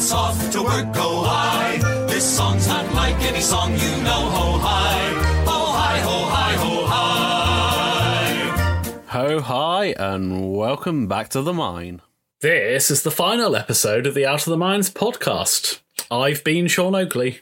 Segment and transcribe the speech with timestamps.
[0.00, 1.76] it's off to work, go I.
[2.08, 4.98] This song's not like any song you know, ho hi.
[5.44, 8.48] Ho hi, ho hi, ho hi.
[9.08, 12.00] Ho hi, and welcome back to the mine.
[12.40, 15.80] This is the final episode of the Out of the Mines podcast.
[16.10, 17.40] I've been Sean Oakley.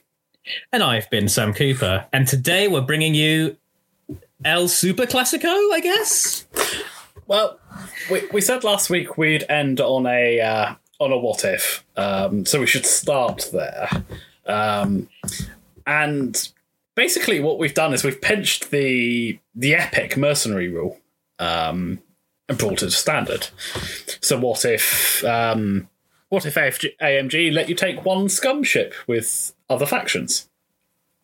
[0.72, 2.07] And I've been Sam Cooper.
[2.13, 3.57] And today we're bringing you
[4.45, 6.45] El Super Classico, I guess?
[7.29, 7.61] Well,
[8.11, 12.44] we, we said last week we'd end on a uh, on a what if, um,
[12.44, 13.88] so we should start there.
[14.46, 15.08] Um,
[15.86, 16.50] and
[16.94, 20.98] basically, what we've done is we've pinched the the epic mercenary rule
[21.38, 22.00] um,
[22.48, 23.48] and brought it to standard.
[24.21, 25.88] So what if um,
[26.29, 30.49] what if AFG, AMG let you take one scum ship with other factions?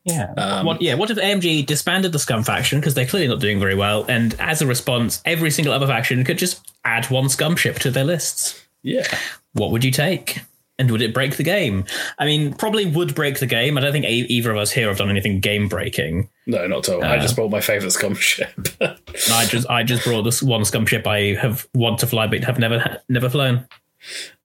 [0.04, 0.62] Yeah.
[0.62, 0.94] what, yeah.
[0.94, 4.34] What if AMG disbanded the Scum faction because they're clearly not doing very well, and
[4.38, 8.04] as a response, every single other faction could just add one Scum ship to their
[8.04, 8.62] lists?
[8.82, 9.06] Yeah.
[9.54, 10.40] What would you take?
[10.76, 11.84] And would it break the game?
[12.18, 13.78] I mean, probably would break the game.
[13.78, 16.28] I don't think either of us here have done anything game breaking.
[16.46, 17.04] No, not at all.
[17.04, 18.50] I just brought my favourite scum ship.
[18.80, 22.42] I just I just brought this one Scum ship I have want to fly but
[22.42, 23.68] have never never flown.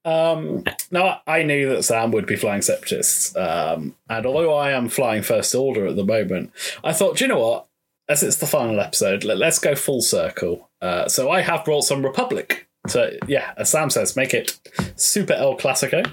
[0.05, 4.87] Um, now, I knew that Sam would be flying Separatists, um, and although I am
[4.87, 6.51] flying First Order at the moment,
[6.83, 7.65] I thought, do you know what?
[8.07, 10.69] As it's the final episode, let, us go full circle.
[10.81, 12.67] Uh, so I have brought some Republic.
[12.87, 14.59] So, yeah, as Sam says, make it
[14.95, 16.11] Super El Clasico.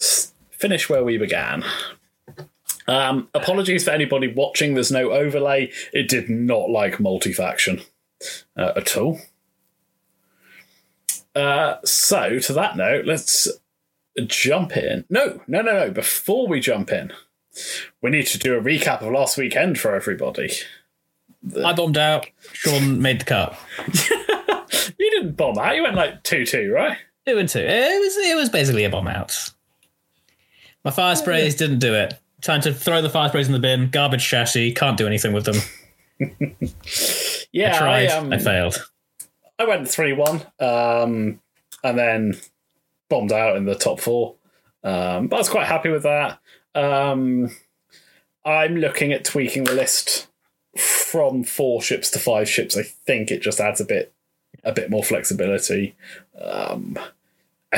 [0.00, 1.64] S- finish where we began.
[2.88, 5.70] Um, apologies for anybody watching, there's no overlay.
[5.92, 7.82] It did not like multi faction
[8.56, 9.20] uh, at all.
[11.34, 13.48] Uh, so, to that note, let's
[14.26, 15.04] jump in.
[15.08, 15.90] No, no, no, no.
[15.90, 17.12] Before we jump in,
[18.02, 20.52] we need to do a recap of last weekend for everybody.
[21.64, 22.28] I bombed out.
[22.52, 23.58] Sean made the cut.
[25.22, 25.76] didn't bomb out.
[25.76, 26.98] You went like two two, right?
[27.26, 27.60] Two and two.
[27.60, 29.50] It was it was basically a bomb out.
[30.84, 32.18] My fire sprays didn't do it.
[32.40, 33.90] Time to throw the fire sprays in the bin.
[33.90, 34.72] Garbage chassis.
[34.74, 35.56] Can't do anything with them.
[37.52, 38.08] yeah, I tried.
[38.08, 38.84] I, um, I failed.
[39.58, 41.40] I went three one, um,
[41.84, 42.34] and then
[43.08, 44.34] bombed out in the top four.
[44.82, 46.40] Um, but I was quite happy with that.
[46.74, 47.50] Um,
[48.44, 50.26] I'm looking at tweaking the list
[50.76, 52.76] from four ships to five ships.
[52.76, 54.12] I think it just adds a bit
[54.64, 55.94] a bit more flexibility.
[56.40, 56.98] Um,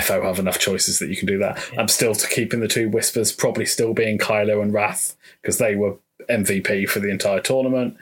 [0.00, 1.62] FO have enough choices that you can do that.
[1.78, 5.96] I'm still keeping the two whispers, probably still being Kylo and Wrath because they were
[6.28, 7.96] MVP for the entire tournament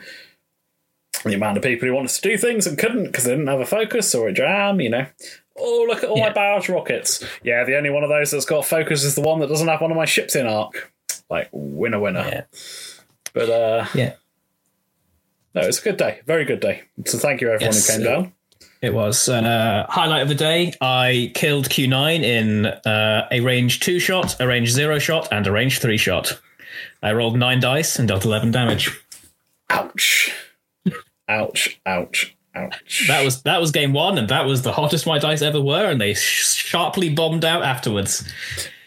[1.24, 3.60] the amount of people who wanted to do things and couldn't because they didn't have
[3.60, 5.06] a focus or a jam, you know.
[5.56, 6.28] Oh, look at all Yeah.
[6.28, 7.22] my barrage rockets.
[7.44, 9.80] Yeah, the only one of those that's got focus is the one that doesn't have
[9.80, 10.92] one of my ships in arc.
[11.30, 12.24] Like, winner, winner.
[12.26, 12.42] Yeah.
[13.34, 14.14] But, uh, Yeah.
[15.54, 16.20] no, it's a good day.
[16.26, 16.82] Very good day.
[17.04, 18.32] So thank you, everyone Yes, who came down.
[18.82, 19.28] It was.
[19.28, 24.46] Uh, highlight of the day I killed Q9 in uh, a range 2 shot, a
[24.46, 26.40] range 0 shot, and a range 3 shot.
[27.00, 28.90] I rolled 9 dice and dealt 11 damage.
[29.70, 30.34] Ouch.
[31.28, 33.04] ouch, ouch, ouch.
[33.06, 35.88] That was that was game 1, and that was the hottest my dice ever were,
[35.88, 38.28] and they sh- sharply bombed out afterwards.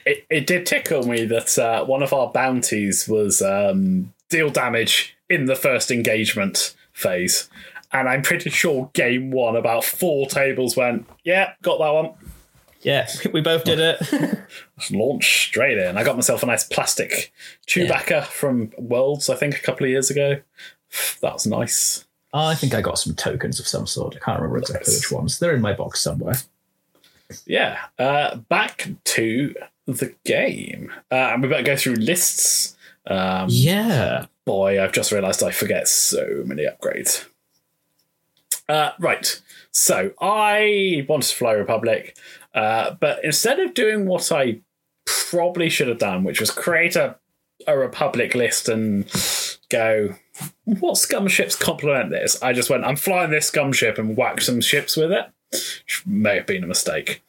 [0.05, 5.15] it, it did tickle me that uh, one of our bounties was um, deal damage
[5.29, 7.49] in the first engagement phase.
[7.95, 12.11] And I'm pretty sure game one, about four tables went, yeah, got that one.
[12.81, 13.97] Yeah, we both did it.
[14.77, 15.97] Just launched straight in.
[15.97, 17.31] I got myself a nice plastic
[17.67, 20.41] Chewbacca from Worlds, I think, a couple of years ago.
[21.21, 22.05] That was nice.
[22.33, 24.15] I think I got some tokens of some sort.
[24.15, 25.39] I can't remember exactly which ones.
[25.39, 26.35] They're in my box somewhere.
[27.45, 27.79] Yeah.
[27.97, 29.55] Uh, back to
[29.87, 30.91] the game.
[31.11, 32.75] Uh, and we better go through lists.
[33.07, 34.27] Um, Yeah.
[34.45, 37.25] boy, I've just realised I forget so many upgrades.
[38.67, 39.41] Uh, right.
[39.71, 42.17] So I wanted to fly Republic,
[42.53, 44.61] uh, but instead of doing what I
[45.05, 47.17] probably should have done, which was create a,
[47.67, 49.05] a Republic list and
[49.69, 50.15] go,
[50.65, 52.41] what scum ships complement this?
[52.41, 56.03] I just went, I'm flying this scum ship and whack some ships with it, which
[56.05, 57.21] may have been a mistake.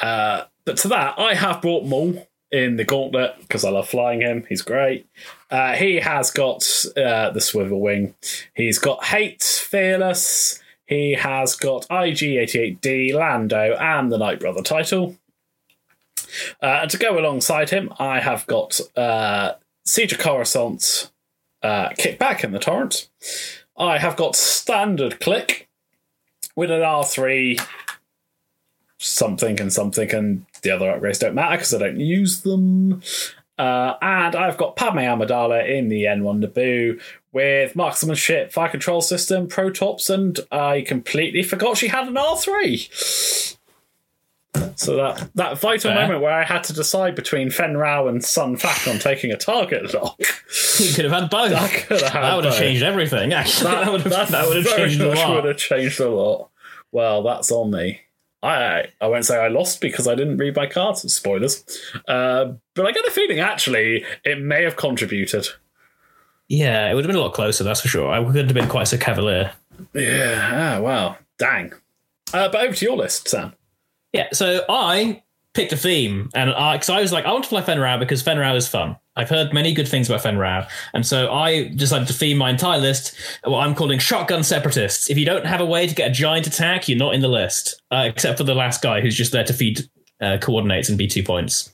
[0.00, 4.20] Uh, but to that, I have brought Maul in the gauntlet because I love flying
[4.20, 4.44] him.
[4.48, 5.06] He's great.
[5.54, 6.64] Uh, he has got
[6.96, 8.12] uh, the swivel wing.
[8.54, 10.60] He's got hate, fearless.
[10.84, 15.16] He has got IG88D, Lando, and the Knight Brother title.
[16.60, 19.52] Uh, and to go alongside him, I have got uh,
[19.84, 21.12] Siege of Coruscant,
[21.62, 23.08] uh, Kickback in the Torrent.
[23.78, 25.68] I have got Standard Klick
[26.56, 27.64] with an R3,
[28.98, 33.02] something and something, and the other upgrades don't matter because I don't use them.
[33.56, 37.00] Uh, and I've got Padme Amidala in the N1 Naboo
[37.32, 43.54] with marksmanship, fire control system, protops, and I completely forgot she had an R3.
[44.76, 46.02] So that that vital Fair.
[46.02, 48.58] moment where I had to decide between Fenn Rau and Sun
[48.88, 50.18] on taking a target lock.
[50.78, 51.52] You could have had both.
[51.54, 53.32] I could have had that would have changed everything.
[53.32, 55.34] Actually, that, would have that would have changed a lot.
[55.34, 56.50] Would have changed a lot.
[56.92, 58.00] Well, that's on me.
[58.44, 61.00] I I won't say I lost because I didn't read my cards.
[61.12, 61.64] Spoilers.
[62.06, 65.46] Uh, but I get a feeling actually it may have contributed.
[66.48, 67.64] Yeah, it would have been a lot closer.
[67.64, 68.10] That's for sure.
[68.10, 69.52] I couldn't have been quite so cavalier.
[69.94, 70.76] Yeah.
[70.78, 71.16] Ah, wow.
[71.38, 71.72] Dang.
[72.32, 73.54] Uh, but over to your list, Sam.
[74.12, 75.22] Yeah, so I
[75.54, 77.96] picked a theme, and I, cause I was like, I want to play Fenn Rau
[77.98, 78.96] because Fenn Rau is fun.
[79.16, 82.50] I've heard many good things about Fenn Rau, and so I decided to theme my
[82.50, 85.10] entire list what I'm calling shotgun separatists.
[85.10, 87.28] If you don't have a way to get a giant attack, you're not in the
[87.28, 89.88] list, uh, except for the last guy who's just there to feed
[90.20, 91.73] uh, coordinates and be two points.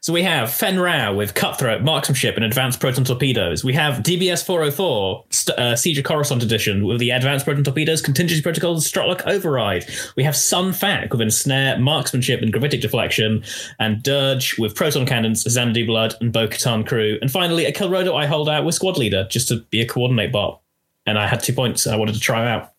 [0.00, 3.64] So we have Fenn Rau with Cutthroat, Marksmanship, and Advanced Proton Torpedoes.
[3.64, 8.00] We have DBS 404, st- uh, Siege of Coruscant Edition with the Advanced Proton Torpedoes,
[8.00, 9.86] Contingency Protocols, Strutlock Override.
[10.16, 13.42] We have Sun Fac with Ensnare, Marksmanship, and Gravitic Deflection,
[13.78, 17.18] and Dirge with Proton Cannons, Xanadu Blood, and Bo Katan Crew.
[17.20, 20.60] And finally, a Kelrodo-Ai hold out with Squad Leader, just to be a coordinate bot.
[21.06, 22.72] And I had two points I wanted to try out.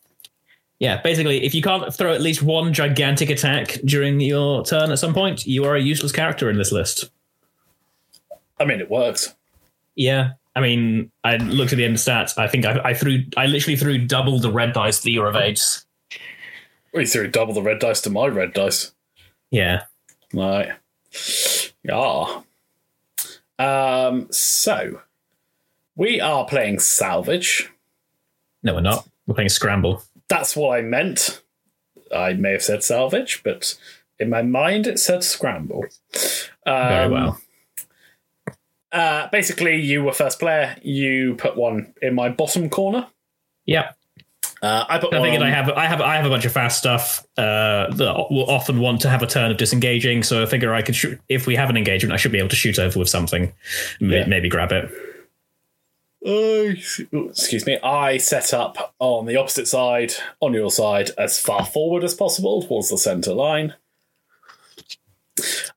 [0.79, 4.99] Yeah, basically, if you can't throw at least one gigantic attack during your turn at
[4.99, 7.11] some point, you are a useless character in this list.
[8.59, 9.35] I mean, it works.
[9.95, 12.37] Yeah, I mean, I looked at the end of stats.
[12.37, 15.27] I think I, I threw, I literally threw double the red dice to the year
[15.27, 15.61] of age.
[16.93, 18.93] We threw double the red dice to my red dice.
[19.51, 19.83] Yeah,
[20.33, 20.73] Right.
[21.83, 22.41] Yeah.
[23.57, 25.01] Um, so
[25.95, 27.69] we are playing salvage.
[28.63, 29.07] no, we're not.
[29.27, 30.03] We're playing Scramble.
[30.29, 31.41] That's what I meant.
[32.15, 33.75] I may have said salvage, but
[34.19, 35.85] in my mind it said scramble.
[36.65, 37.41] Um, Very well.
[38.91, 40.75] Uh, basically, you were first player.
[40.81, 43.05] You put one in my bottom corner.
[43.65, 43.91] Yeah,
[44.63, 46.51] Uh, I put I figured on- I have, I have, I have a bunch of
[46.51, 50.23] fast stuff uh, that will often want to have a turn of disengaging.
[50.23, 51.19] So I figure I could shoot.
[51.29, 53.53] If we have an engagement, I should be able to shoot over with something.
[54.01, 54.25] Yeah.
[54.25, 54.89] Maybe grab it.
[56.25, 56.73] Uh,
[57.29, 57.79] excuse me.
[57.81, 62.61] I set up on the opposite side, on your side, as far forward as possible
[62.61, 63.73] towards the centre line.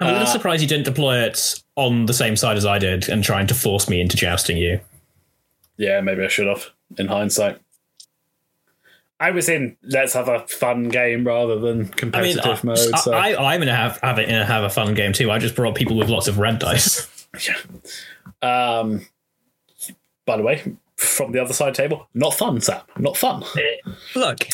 [0.01, 2.79] I'm a Uh, little surprised you didn't deploy it on the same side as I
[2.79, 4.81] did and trying to force me into jousting you.
[5.77, 6.67] Yeah, maybe I should have,
[6.99, 7.59] in hindsight.
[9.21, 12.99] I was in let's have a fun game rather than I mean, competitive I, mode.
[12.99, 13.13] So.
[13.13, 15.31] I, I, am gonna have have, it, have a fun game too.
[15.31, 17.09] I just brought people with lots of red dice.
[17.47, 17.55] yeah.
[18.81, 19.07] um,
[20.27, 20.63] by the way,
[20.97, 22.83] from the other side table, not fun, Sam.
[22.99, 23.45] Not fun.
[24.15, 24.47] Look,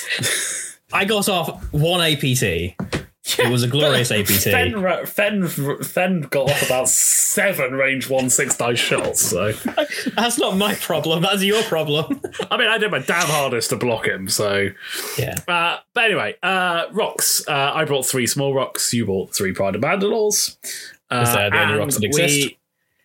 [0.92, 2.42] I got off one APT.
[3.38, 4.30] It was a glorious APT.
[4.30, 5.46] Fen, Fen,
[5.82, 9.20] Fen got off about seven range one six dice shots.
[9.20, 9.52] So
[10.16, 11.22] That's not my problem.
[11.22, 12.22] That's your problem.
[12.50, 14.28] I mean, I did my damn hardest to block him.
[14.30, 14.70] So
[15.18, 15.34] yeah.
[15.46, 17.46] Uh, but anyway, uh, rocks.
[17.46, 18.92] Uh, I brought three small rocks.
[18.94, 20.56] You brought three Pride of Mandalores.
[21.10, 22.34] Uh, Is that the only rocks that exist?
[22.34, 22.57] We,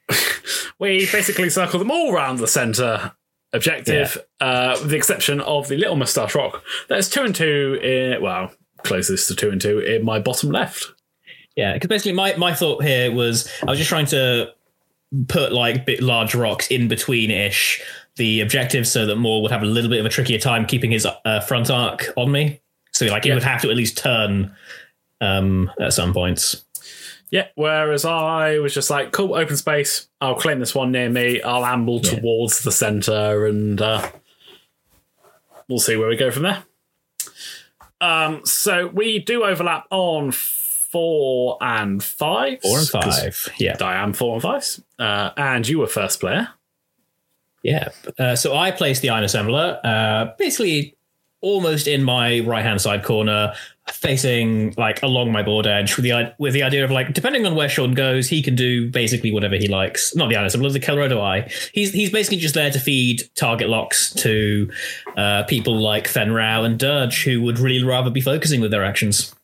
[0.79, 3.11] we basically circle them all around the centre
[3.53, 6.63] objective, uh, with the exception of the little moustache rock.
[6.89, 7.79] There's two and two.
[7.81, 8.51] In, well,
[8.83, 10.91] closest to two and two in my bottom left.
[11.55, 14.51] Yeah, because basically my, my thought here was I was just trying to
[15.27, 17.79] put like bit large rocks in between ish
[18.15, 20.91] the objectives so that Maul would have a little bit of a trickier time keeping
[20.91, 22.59] his uh, front arc on me.
[22.91, 23.35] So like he Yeah.
[23.35, 24.55] would have to at least turn
[25.21, 26.63] um, at some points.
[27.33, 30.07] Yeah, whereas I was just like, cool, open space.
[30.21, 31.41] I'll claim this one near me.
[31.41, 32.19] I'll amble Yeah.
[32.19, 34.07] towards the centre and uh,
[35.67, 36.63] we'll see where we go from there.
[37.99, 42.61] Um, so we do overlap on four and five.
[42.61, 43.49] Four and five.
[43.57, 43.77] Yeah.
[43.81, 44.63] I am four and five.
[44.99, 46.49] Uh, and you were first player.
[47.63, 47.89] Yeah.
[48.19, 50.97] Uh, so I placed the iron assembler uh, basically
[51.43, 53.53] almost in my right hand side corner,
[53.87, 57.53] facing like along my board edge with the with the idea of like depending on
[57.53, 60.15] where Sean goes, he can do basically whatever he likes.
[60.15, 61.49] Not the iron assembler, the Kelrodo-Ai.
[61.73, 64.71] He's he's basically just there to feed target locks to
[65.17, 68.83] uh, people like Fenn Rau and Dirge who would really rather be focusing with their
[68.83, 69.35] actions.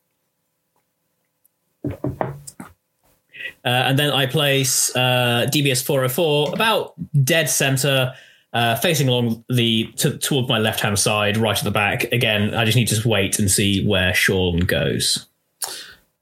[3.66, 6.94] Uh, and then I place uh, DBS 404 about
[7.26, 8.14] dead center,
[8.54, 12.04] uh, facing along the to, toward my left hand side, right at the back.
[12.12, 15.28] Again, I just need to wait and see where Sean goes.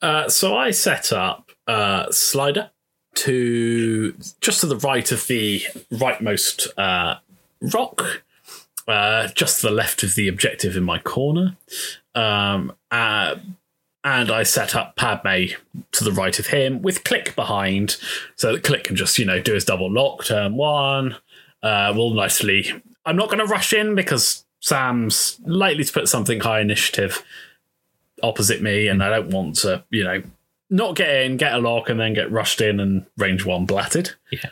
[0.01, 2.71] Uh, so I set up uh, slider
[3.15, 7.15] to just to the right of the rightmost uh,
[7.73, 8.23] rock,
[8.87, 11.57] uh, just to the left of the objective in my corner.
[12.13, 13.35] Um, uh,
[14.03, 15.47] and I set up Padme
[15.91, 17.97] to the right of him with Klick behind,
[18.35, 21.17] so that Klick can just, you know, do his double lock, turn one.
[21.67, 22.71] Uh, we'll nicely.
[23.05, 27.23] I'm not going to rush in because Sam's likely to put something high initiative
[28.23, 30.23] opposite me, and I don't want to, you know,
[30.69, 34.11] not get in, get a lock, and then get rushed in and range one blatted.
[34.31, 34.49] Yeah.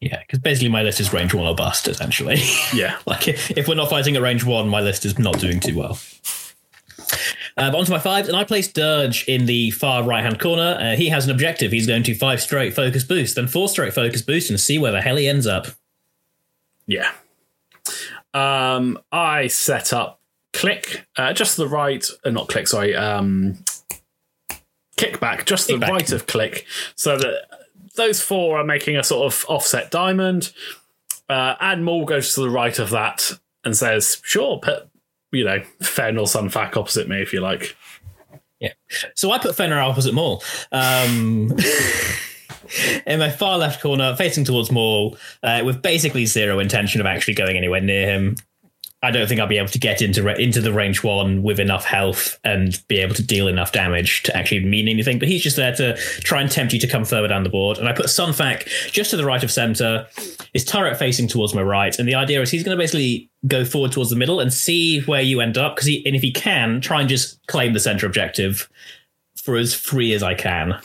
[0.00, 2.40] Yeah, because basically my list is range one or bust, essentially.
[2.74, 2.98] Yeah.
[3.06, 5.76] like if, if we're not fighting at range one, my list is not doing too
[5.76, 5.98] well.
[7.56, 10.38] Uh, but on to my fives, and I placed Dirge in the far right hand
[10.38, 10.76] corner.
[10.78, 11.72] Uh, he has an objective.
[11.72, 14.92] He's going to five straight focus boost, then four straight focus boost, and see where
[14.92, 15.68] the hell he ends up.
[16.86, 17.10] Yeah.
[18.34, 20.20] Um, I set up
[20.52, 23.64] Klick uh, just to the right, uh, not Klick, sorry, um,
[24.98, 27.44] kickback just to the right of Klick, so that
[27.96, 30.52] those four are making a sort of offset diamond.
[31.28, 33.32] Uh, and Maul goes to the right of that
[33.64, 34.88] and says, "Sure, put
[35.32, 37.76] you know Fen or Sunfac opposite me if you like."
[38.60, 38.72] Yeah.
[39.14, 40.42] So I put Fenn Rau opposite Maul.
[40.72, 41.52] Um,
[43.06, 47.34] in my far left corner, facing towards Maul, uh, with basically zero intention of actually
[47.34, 48.36] going anywhere near him.
[49.06, 51.84] I don't think I'll be able to get into into the range one with enough
[51.84, 55.20] health and be able to deal enough damage to actually mean anything.
[55.20, 57.78] But he's just there to try and tempt you to come further down the board.
[57.78, 60.08] And I put Sunfac just to the right of center,
[60.52, 61.96] his turret facing towards my right.
[61.96, 65.02] And the idea is he's going to basically go forward towards the middle and see
[65.02, 65.76] where you end up.
[65.76, 68.68] Because and if he can, try and just claim the center objective
[69.36, 70.80] for as free as I can.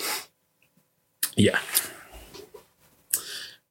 [1.35, 1.57] Yeah.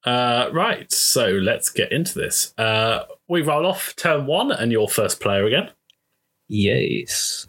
[0.04, 2.54] Uh, right, so let's get into this.
[2.57, 5.71] Uh, we roll off turn one, and your first player again.
[6.49, 7.47] Yes.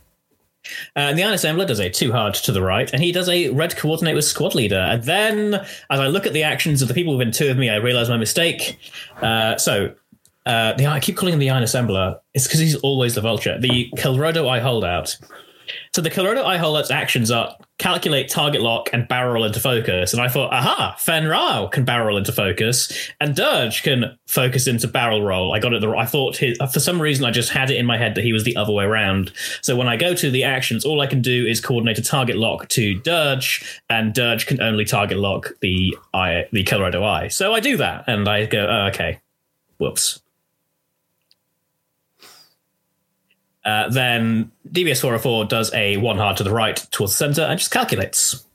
[0.96, 3.50] Uh, the Iron Assembler does a two hard to the right, and he does a
[3.50, 4.80] red coordinate with squad leader.
[4.80, 7.70] And then, as I look at the actions of the people within two of me,
[7.70, 8.78] I realize my mistake.
[9.22, 9.94] Uh, so,
[10.46, 12.20] uh, the I keep calling him the Iron Assembler.
[12.34, 13.58] It's because he's always the Vulture.
[13.60, 15.18] The Kelrodo-Ai holdout.
[15.94, 20.14] So the Kelrodo holdout's actions are calculate, target lock, and barrel into focus.
[20.14, 24.88] And I thought, aha, Fenn Rau can barrel into focus, and Dirge can focus into
[24.88, 25.54] barrel roll.
[25.54, 25.82] I got it.
[25.82, 28.24] The, I thought his, for some reason I just had it in my head that
[28.24, 29.34] he was the other way around.
[29.62, 32.38] So when I go to the actions, all I can do is coordinate a target
[32.38, 37.28] lock to Dirge, and Dirge can only target lock the I the Kelrodo-Ai.
[37.28, 39.20] So I do that, and I go, oh, okay,
[39.78, 40.22] whoops.
[43.64, 47.60] Uh, then DBS 404 does a one hard to the right towards the center and
[47.60, 48.46] just calculates.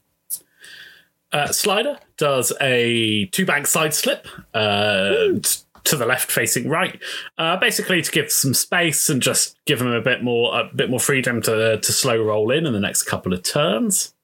[1.33, 5.39] Uh, Slider does a two bank side slip uh,
[5.85, 7.01] to the left facing right,
[7.39, 10.91] uh, basically to give some space and just give them a bit more a bit
[10.91, 14.15] more freedom to to slow roll in in the next couple of turns.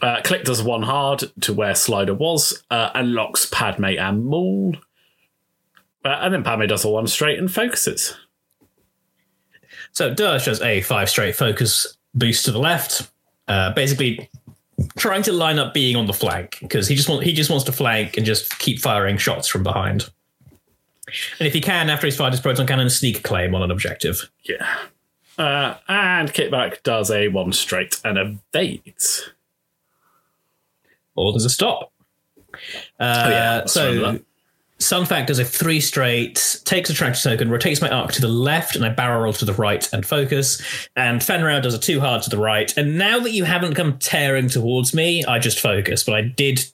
[0.00, 4.76] Uh, Klick does one hard to where Slider was uh, and locks Padme and Maul.
[6.04, 8.14] Uh, and then Padme does a one straight and focuses.
[9.94, 13.10] So Dirge does a five straight focus boost to the left,
[13.48, 14.28] uh, basically
[14.96, 17.64] trying to line up being on the flank because he just want, he just wants
[17.64, 20.10] to flank and just keep firing shots from behind.
[21.38, 23.70] And if he can, after he's fired his proton cannon, sneak a claim on an
[23.70, 24.28] objective.
[24.42, 24.78] Yeah.
[25.38, 29.30] Uh, and Kickback does a one straight and evades.
[31.14, 31.92] Or there's a stop.
[32.52, 32.58] Uh,
[32.98, 34.20] yeah, that's right, so
[34.88, 34.94] that.
[34.96, 38.76] Sunfac does a three straight, takes a tractor token, rotates my arc to the left,
[38.76, 40.60] and I barrel roll to the right and focus.
[40.96, 42.72] And Fenn Rau does a two hard to the right.
[42.76, 46.04] And now that you haven't come tearing towards me, I just focus.
[46.04, 46.64] But I did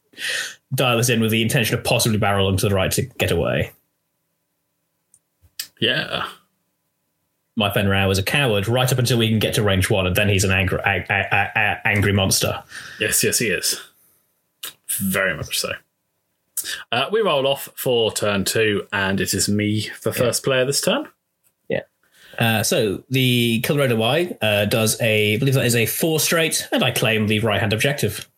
[0.75, 3.73] dial this in with the intention of possibly barreling to the right to get away.
[5.81, 6.29] Yeah.
[7.57, 10.07] My Fenn Rau is a coward right up until we can get to range one,
[10.07, 12.63] and then he's an angry, a- a- a- angry monster.
[13.01, 13.81] Yes, yes, he is.
[14.99, 15.73] Very much so.
[16.93, 20.81] Uh, we roll off for turn two, and it is me for first player this
[20.81, 21.09] turn.
[21.69, 21.83] Yeah.
[22.39, 26.83] Uh, so the Kelrodo-Ai uh, does a, I believe that is a four straight, and
[26.83, 28.29] I claim the right hand objective.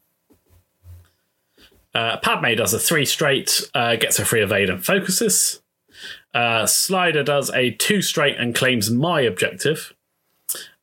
[1.95, 5.61] Uh, Padme does a three straight, uh, gets a free evade and focuses.
[6.35, 9.93] Uh, Slider does a two straight and claims my objective.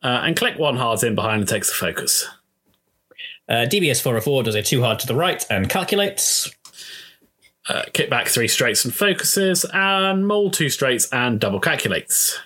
[0.01, 2.27] Uh, and Klick one hards in behind and takes the focus.
[3.47, 6.51] Uh, DBS 404 does a two hard to the right and calculates.
[7.67, 12.39] Uh, Kickback three straights and focuses, and Maul two straights and double calculates.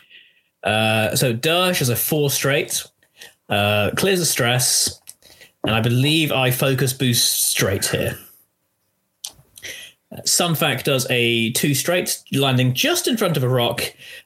[0.63, 2.83] Uh, so Dirge has a four straight,
[3.49, 5.01] uh, clears the stress,
[5.63, 8.17] and I believe I focus boost straight here.
[10.11, 13.81] Uh, Sunfac does a two straight, landing just in front of a rock.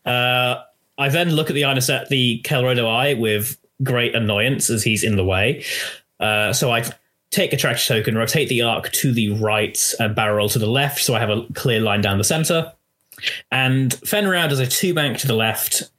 [0.06, 0.64] Uh,
[0.98, 5.16] I then look at the Ina set the Kelrodo-Ai with great annoyance as he's in
[5.16, 5.64] the way.
[6.20, 6.84] Uh, so I
[7.32, 10.68] take a tractor token, rotate the arc to the right, and barrel roll to the
[10.68, 12.74] left, so I have a clear line down the center.
[13.52, 15.90] And Fenn Rau does a two bank to the left,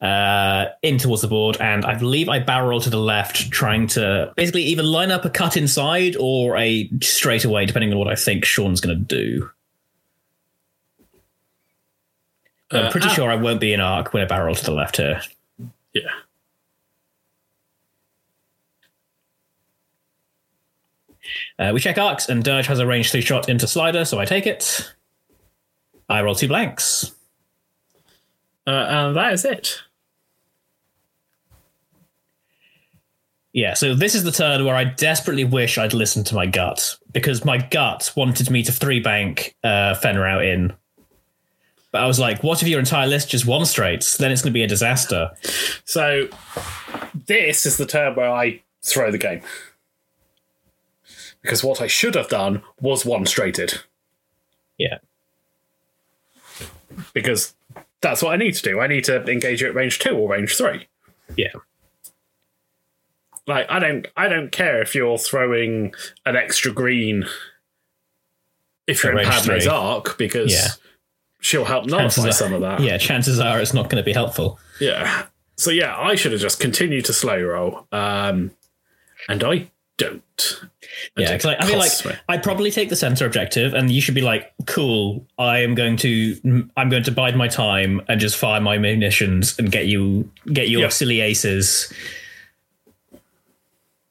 [0.00, 3.86] uh, in towards the board, and I believe I barrel roll to the left, trying
[3.88, 8.08] to basically either line up a cut inside or a straight away, depending on what
[8.08, 9.50] I think Sean's going to do.
[12.70, 13.12] I'm pretty ah.
[13.12, 15.22] sure I won't be in arc when I barrel to the left here.
[15.92, 16.10] Yeah.
[21.58, 24.24] Uh, we check arcs, and Dirge has a range three shot into Slider, so I
[24.24, 24.92] take it.
[26.08, 27.12] I roll two blanks.
[28.66, 29.82] Uh, and that is it.
[33.52, 36.98] Yeah, so this is the turn where I desperately wish I'd listened to my gut
[37.12, 40.72] because my gut wanted me to three bank uh, Fenn Rau in.
[41.92, 44.16] But I was like, what if your entire list just one straights?
[44.16, 45.30] Then it's going to be a disaster.
[45.84, 46.26] So
[47.26, 49.42] this is the turn where I throw the game.
[51.44, 53.74] Because what I should have done was one straighted.
[54.78, 54.98] Yeah.
[57.12, 57.54] Because
[58.00, 58.80] that's what I need to do.
[58.80, 60.86] I need to engage you at range two or range three.
[61.36, 61.52] Yeah.
[63.46, 67.26] Like I don't I don't care if you're throwing an extra green
[68.86, 69.66] if you're in Padme's three.
[69.66, 70.68] arc because Yeah.
[71.40, 72.80] she'll help nullify some of that.
[72.80, 74.58] Yeah, chances are it's not going to be helpful.
[74.80, 75.26] Yeah.
[75.56, 77.86] So yeah, I should have just continued to slow roll.
[77.92, 78.52] Um
[79.28, 80.60] and I don't.
[81.16, 81.92] And Yeah, because I, I feel like.
[82.28, 85.96] I'd probably take the center objective, and you should be like, "Cool, I am going
[85.98, 90.30] to, I'm going to bide my time and just fire my munitions and get you,
[90.52, 90.88] get your Yeah.
[90.88, 91.92] silly aces."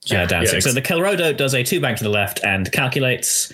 [0.06, 0.56] Yeah, dancing.
[0.56, 3.54] yeah, so the Kelrodo does a two bank to the left and calculates.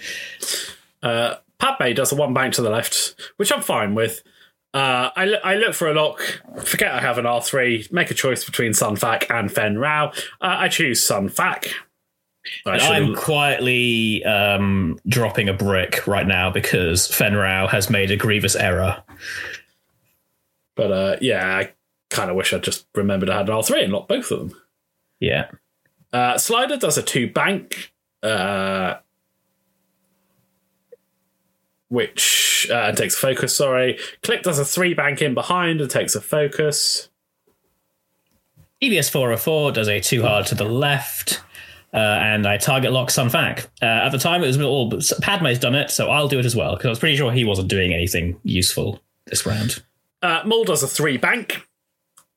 [1.03, 4.23] Uh, Padme does a one bank to the left, which I'm fine with.
[4.73, 6.21] Uh, I, I look for a lock,
[6.63, 10.07] forget I have an R3, make a choice between Sunfac and Fenn Rau.
[10.09, 11.67] Uh, I choose Sunfac.
[12.65, 17.89] I And should I'm quietly um, dropping a brick right now because Fenn Rau has
[17.89, 19.03] made a grievous error.
[20.75, 21.71] but uh, yeah, I
[22.09, 24.61] kind of wish I just remembered I had an R3 and not both of them.
[25.19, 25.49] Yeah.
[26.11, 27.93] Uh, Slider does a two bank,
[28.23, 28.95] uh,
[31.89, 33.55] which uh, takes a focus.
[33.55, 37.09] Sorry, Klick does a three bank in behind and takes a focus.
[38.81, 41.43] DBS 404 does a two hard to the left.
[41.93, 43.65] Uh, and I target lock Sunfac.
[43.81, 46.55] Uh, at the time, it was all Padme's done it, so I'll do it as
[46.55, 49.83] well because I was pretty sure he wasn't doing anything useful this round.
[50.21, 51.67] Uh, Maul does a three bank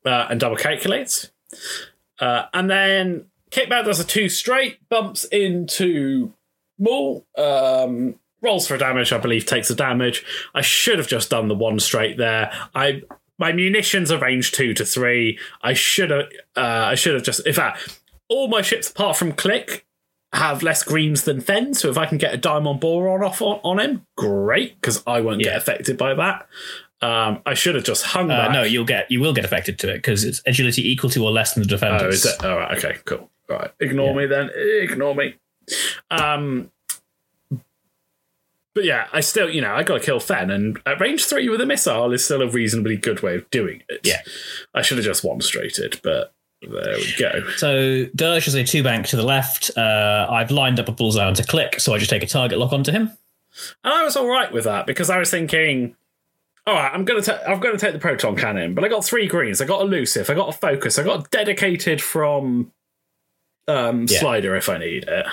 [0.07, 1.31] uh, and double calculates,
[2.19, 6.33] uh, and then Kickback does a two straight, bumps into
[6.79, 9.13] Maul, um, rolls for damage.
[9.13, 10.25] I believe takes the damage.
[10.55, 12.51] I should have just done the one straight there.
[12.75, 13.03] I
[13.39, 15.39] my munitions are range two to three.
[15.63, 16.27] I should have.
[16.57, 16.61] Uh,
[16.91, 17.47] I should have just.
[17.47, 18.01] In fact,
[18.33, 19.87] all my ships apart from Klick
[20.33, 21.75] have less greens than Fen.
[21.75, 25.21] So if I can get a diamond boron off on, on him, great, because I
[25.21, 26.47] won't get affected by that.
[27.03, 28.53] Um, I should have just hung Uh, back.
[28.53, 31.31] no, you'll get you will get affected to it because it's agility equal to or
[31.33, 32.05] less than the defender.
[32.05, 32.43] Oh, is it?
[32.45, 32.79] All right.
[32.79, 32.97] Okay.
[33.05, 33.29] Cool.
[33.51, 33.71] All right.
[33.81, 34.51] Ignore me then.
[34.55, 35.35] Ignore me.
[36.11, 36.71] Um.
[38.75, 41.47] But yeah, I still, you know, I got to kill Fen, and at range three
[41.51, 44.01] with a missile is still a reasonably good way of doing it.
[44.07, 44.23] Yeah.
[44.75, 47.49] I should have just one straighted, but there we go.
[47.57, 49.71] So Dirge is a two bank to the left.
[49.77, 52.73] Uh, I've lined up a bullseye onto Klick, so I just take a target lock
[52.73, 53.11] onto him.
[53.85, 55.95] And I was all right with that because I was thinking,
[56.67, 59.27] all right, I'm gonna, ta- I'm gonna take the proton cannon, but I got three
[59.27, 59.61] greens.
[59.61, 60.31] I got elusive.
[60.31, 60.99] I got a focus.
[60.99, 62.73] I got dedicated from
[63.69, 64.21] um, Yeah.
[64.21, 65.27] slider if I need it.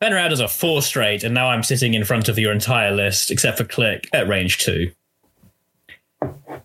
[0.00, 2.92] Fenn Rau does a four straight, and now I'm sitting in front of your entire
[2.92, 4.92] list except for Klick at range two.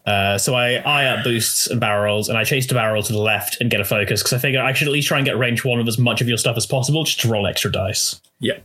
[0.05, 3.19] Uh, so I eye up boosts and barrels, and I chase the barrel to the
[3.21, 5.37] left and get a focus because I figure I should at least try and get
[5.37, 8.19] range one of as much of your stuff as possible, just to roll extra dice
[8.39, 8.57] Yeah.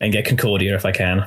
[0.00, 1.26] and get Concordia if I can.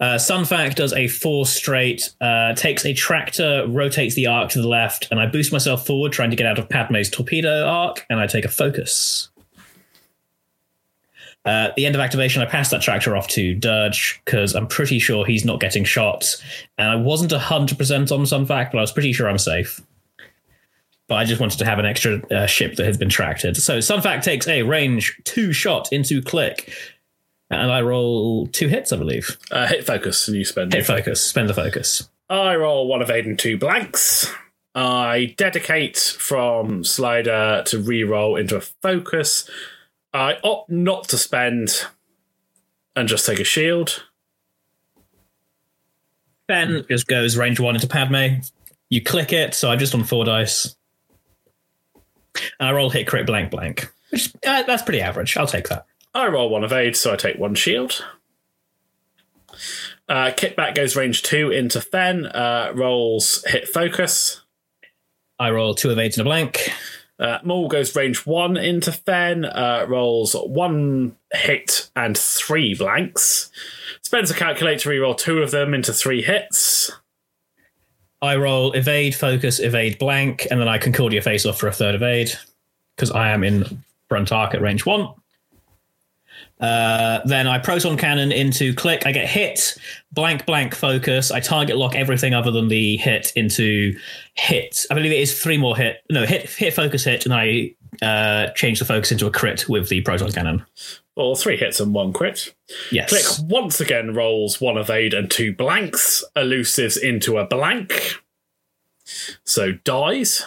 [0.00, 4.68] Uh, Sunfac does a four straight, uh, takes a tractor, rotates the arc to the
[4.68, 8.18] left, and I boost myself forward, trying to get out of Padme's torpedo arc, and
[8.20, 9.28] I take a focus.
[11.44, 14.68] Uh, at the end of activation, I pass that tractor off to Dirge because I'm
[14.68, 16.36] pretty sure he's not getting shot,
[16.78, 19.80] and I wasn't hundred percent on Sunfac, but I was pretty sure I'm safe.
[21.08, 23.56] But I just wanted to have an extra uh, ship that had been tracted.
[23.56, 26.72] So Sunfac takes a range two shot into Klick,
[27.50, 29.36] and I roll two hits, I believe.
[29.50, 32.08] Uh, hit focus, and you spend Hit focus, spend the focus.
[32.30, 34.32] I roll one of eight and two blanks.
[34.74, 39.50] I dedicate from slider to re-roll into a focus.
[40.14, 41.86] I opt not to spend
[42.94, 44.04] and just take a shield.
[46.46, 48.40] Fen just goes range one into Padme.
[48.90, 50.76] You click it, so I'm just on four dice.
[52.60, 53.90] And I roll hit crit blank blank.
[54.10, 55.36] Which uh, that's pretty average.
[55.36, 55.86] I'll take that.
[56.14, 58.04] I roll one of aid, so I take one shield.
[60.08, 64.42] Uh, kickback goes range two into Fen, uh, rolls hit focus.
[65.38, 66.70] I roll two of eight and a blank.
[67.22, 73.48] Uh, Maul goes range one into Fen, uh, rolls one hit and three blanks.
[74.02, 76.90] Spends a calculator to reroll two of them into three hits.
[78.20, 81.94] I roll evade, focus, evade, blank, and then I Concordia face off for a third
[81.94, 82.32] evade
[82.96, 85.08] because I am in front arc at range one.
[86.62, 89.04] Uh, then I proton cannon into Klick.
[89.04, 89.76] I get hit,
[90.12, 91.32] blank, blank, focus.
[91.32, 93.98] I target lock everything other than the hit into
[94.34, 94.86] hit.
[94.88, 96.04] I believe it is three more hit.
[96.08, 99.88] No, hit, hit, focus, hit, and I uh, change the focus into a crit with
[99.88, 100.64] the proton cannon.
[101.16, 102.54] Or three hits and one crit.
[102.90, 103.08] Yes.
[103.10, 108.14] Klick once again rolls one evade and two blanks, elusives into a blank.
[109.44, 110.44] So dies.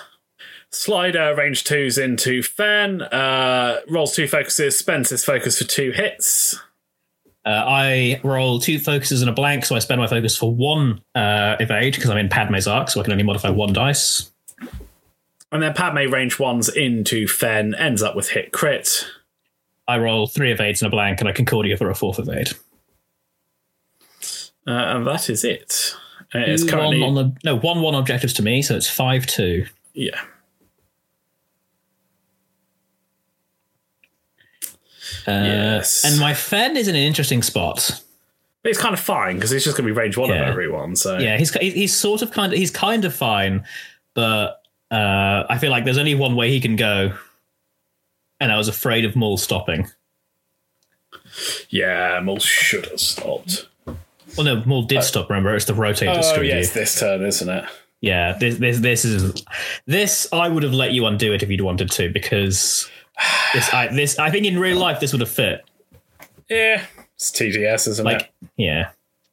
[0.75, 6.59] Slider range twos into Fen, uh, rolls two focuses, spends his focus for two hits.
[7.45, 11.01] Uh, I roll two focuses and a blank, so I spend my focus for one
[11.13, 14.31] uh, evade because I'm in Padme's arc, so I can only modify one dice.
[15.51, 19.05] And then Padme range ones into Fen, ends up with hit crit.
[19.87, 22.49] I roll three evades and a blank, and I Concordia for a fourth evade.
[24.67, 25.95] Uh, and that is it.
[26.33, 27.03] Uh, it's One currently.
[27.03, 29.67] on the no one one objectives to me, so it's five two.
[29.93, 30.19] yeah.
[35.27, 36.03] Uh, Yes.
[36.05, 38.01] And my Fen is in an interesting spot.
[38.63, 40.41] It's kind of fine because it's just going to be range one Yeah.
[40.43, 40.95] of everyone.
[40.95, 43.63] So Yeah, he's he's sort of kind of he's kind of fine,
[44.15, 47.13] but uh, I feel like there's only one way he can go,
[48.39, 49.87] and I was afraid of Maul stopping.
[51.69, 53.67] yeah, Maul should have stopped.
[53.85, 55.29] Well, no, Maul did stop.
[55.29, 56.21] Remember, it's the rotator.
[56.37, 57.65] Oh, yeah, it's this turn, isn't it?
[58.01, 59.43] Yeah, this, this this is
[59.85, 60.27] this.
[60.33, 62.89] I would have let you undo it if you'd wanted to, because
[63.55, 65.63] this I this I think in real life this would have fit.
[66.49, 66.83] Yeah,
[67.15, 68.49] it's TDS, isn't Like, it?
[68.57, 68.89] yeah,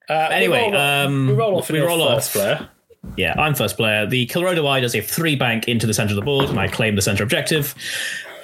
[0.08, 1.70] Uh, we anyway, roll off- um, we roll off.
[1.70, 2.32] we roll first off.
[2.42, 2.68] player.
[3.16, 3.35] yeah.
[3.38, 4.06] I'm first player.
[4.06, 6.94] The Kelrodo-Ai does a three bank into the center of the board, and I claim
[6.96, 7.74] the center objective.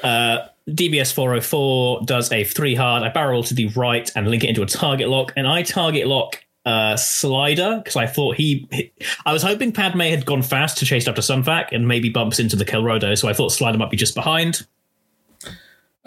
[0.02, 0.38] Uh,
[0.68, 3.02] DBS 404 does a three hard.
[3.02, 6.06] I barrel to the right and link it into a target lock, and I target
[6.06, 8.92] lock uh, Slider because I thought he, he-
[9.24, 12.54] I was hoping Padme had gone fast to chase after Sunfac and maybe bumps into
[12.56, 14.66] the Kelrodo, so I thought Slider might be just behind.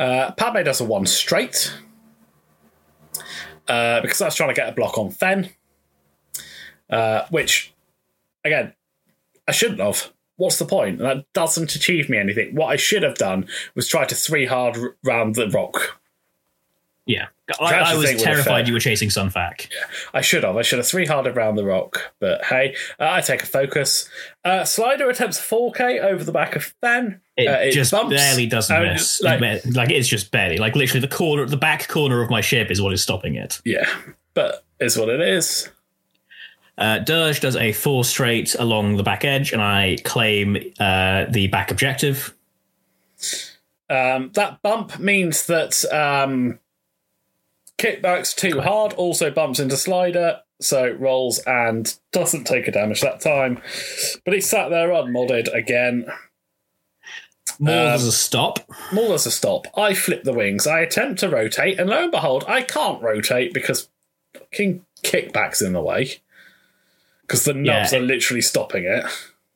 [0.01, 1.71] Uh, Padme does a one straight
[3.67, 5.51] uh, because I was trying to get a block on Fen,
[6.89, 7.71] uh, which
[8.43, 8.73] again
[9.47, 10.11] I shouldn't have.
[10.37, 10.97] What's the point?
[10.97, 12.55] That doesn't achieve me anything.
[12.55, 16.00] What I should have done was try to three hard round the rock.
[17.07, 17.27] Yeah,
[17.59, 18.33] I, I was thing with a fair.
[18.35, 19.67] terrified you were chasing Sunfac.
[20.13, 20.55] I should have.
[20.55, 22.13] I should have three hard around the rock.
[22.19, 24.07] But hey, uh, I take a focus.
[24.45, 27.19] Uh, Slider attempts 4K over the back of Fen.
[27.35, 28.15] It, Uh, just bumps.
[28.15, 29.19] barely doesn't Uh, miss.
[29.21, 29.41] like-
[29.73, 30.57] Like, it's just barely.
[30.57, 33.59] Like literally the corner, the back corner of my ship is what is stopping it.
[33.65, 33.89] Yeah,
[34.35, 35.69] but is what it is.
[36.77, 41.47] Uh, Dirge does a four straight along the back edge, and I claim uh, the
[41.47, 42.33] back objective.
[43.89, 46.59] Um, that bump means that um,
[47.81, 53.19] kickbacks too hard, also bumps into slider, so rolls and doesn't take a damage that
[53.21, 53.61] time.
[54.25, 56.05] But he sat there unmodded again.
[57.59, 58.59] Maul Um, does a stop.
[58.91, 59.65] Maul does a stop.
[59.77, 60.65] I flip the wings.
[60.67, 63.89] I attempt to rotate, and lo and behold, I can't rotate because
[64.33, 66.21] fucking kickbacks in the way.
[67.23, 67.99] Because the nubs Yeah.
[67.99, 69.05] are literally stopping it.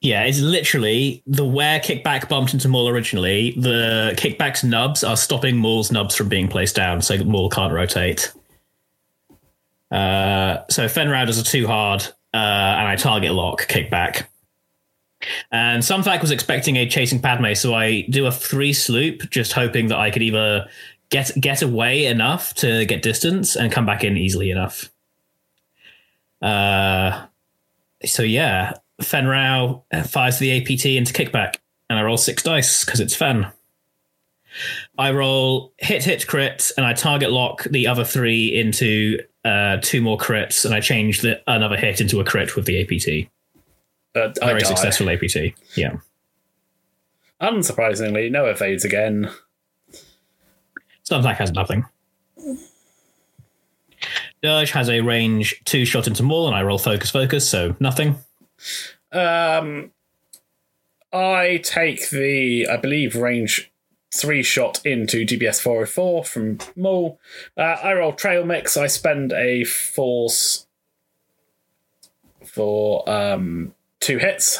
[0.06, 3.56] Yeah, it's literally the where kickback bumped into Maul originally.
[3.58, 7.74] The kickback's nubs are stopping Maul's nubs from being placed down, so that Maul can't
[7.74, 8.32] rotate.
[9.90, 12.04] Uh, so Fenn Rau does a too hard,
[12.36, 14.28] uh, and I target lock kickback.
[15.52, 19.88] And Sunfac was expecting a chasing Padme, so I do a three sloop, just hoping
[19.88, 20.68] that I could either
[21.10, 24.92] get get away enough to get distance and come back in easily enough.
[26.44, 27.26] Uh,
[28.04, 31.56] so yeah, Fenn Rau fires the APT into kickback,
[31.90, 33.48] and I roll six dice because it's Fen.
[34.98, 40.02] I roll hit, hit, crit, and I target lock the other three into uh, two
[40.02, 43.30] more crits, and I change the another hit into a crit with the APT.
[44.16, 44.68] Uh, Very die.
[44.68, 45.54] successful APT.
[45.76, 45.98] Yeah.
[47.42, 49.30] Unsurprisingly, no evades again.
[51.10, 51.86] Sunfac has nothing.
[54.42, 58.16] Dirge has a range two shot into Maul, and I roll focus, focus, so nothing.
[59.12, 59.92] Um,
[61.12, 63.72] I take the, I believe, range
[64.14, 67.20] three shot into DBS 404 from Maul.
[67.58, 68.78] Uh, I roll trail mix.
[68.78, 70.68] I spend a force
[72.44, 74.60] for um, two hits.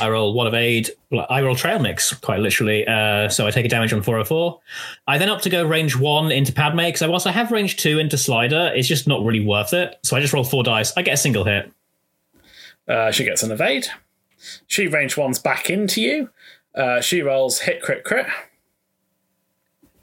[0.00, 0.90] I roll one of aid.
[1.28, 2.86] I roll trail mix, quite literally.
[2.86, 4.60] Uh, so I take a damage on 404.
[5.06, 7.98] I then opt to go range one into Padme because whilst I have range two
[7.98, 9.96] into Slider, it's just not really worth it.
[10.04, 10.92] So I just roll four dice.
[10.96, 11.72] I get a single hit.
[12.88, 13.88] Uh, she gets an evade.
[14.66, 16.30] She range ones back into you.
[16.74, 18.26] Uh, she rolls hit crit crit.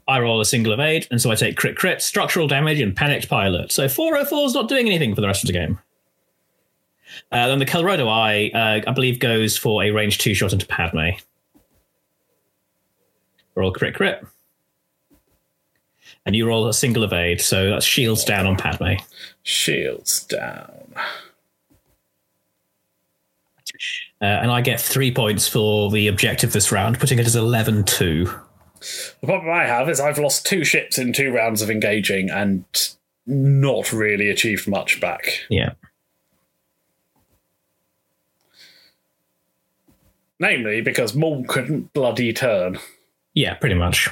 [0.08, 3.28] I roll a single evade, and so I take crit crit, structural damage, and panicked
[3.28, 3.72] pilot.
[3.72, 5.80] So 404 is not doing anything for the rest of the game.
[7.32, 11.10] Uh, then the Kelrodo-Ai, uh, I believe, goes for a range two shot into Padme.
[13.54, 14.24] Roll crit crit.
[16.24, 18.94] And you roll a single evade, so that's shields down on Padme.
[19.42, 20.94] Shields down.
[24.20, 27.84] Uh, and I get three points for the objective this round, putting it as 11
[27.84, 28.24] 2.
[29.20, 32.64] The problem I have is I've lost two ships in two rounds of engaging and
[33.26, 35.40] not really achieved much back.
[35.50, 35.72] Yeah.
[40.38, 42.78] Namely, because Maul couldn't bloody turn.
[43.34, 44.10] Yeah, pretty much.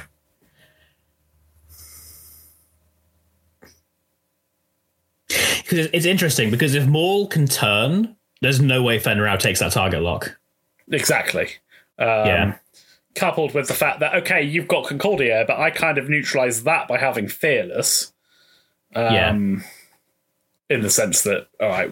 [5.27, 8.15] Because it's interesting because if Maul can turn,
[8.45, 10.37] there's no way Fenn Rau takes that target lock.
[10.91, 11.45] Exactly.
[11.97, 12.55] Um, yeah.
[13.15, 16.87] Coupled with the fact that, okay, you've got Concordia, but I kind of neutralize that
[16.87, 18.13] by having Fearless.
[18.93, 19.29] yeah.
[19.29, 19.63] Um,
[20.69, 21.91] In the sense that, all right,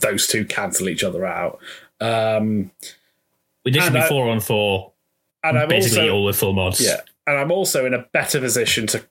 [0.00, 1.58] those two cancel each other out.
[2.00, 2.70] Um,
[3.64, 4.92] We did be I- four on four,
[5.42, 6.80] and I'm basically also all with full mods.
[6.80, 9.04] Yeah, and I'm also in a better position to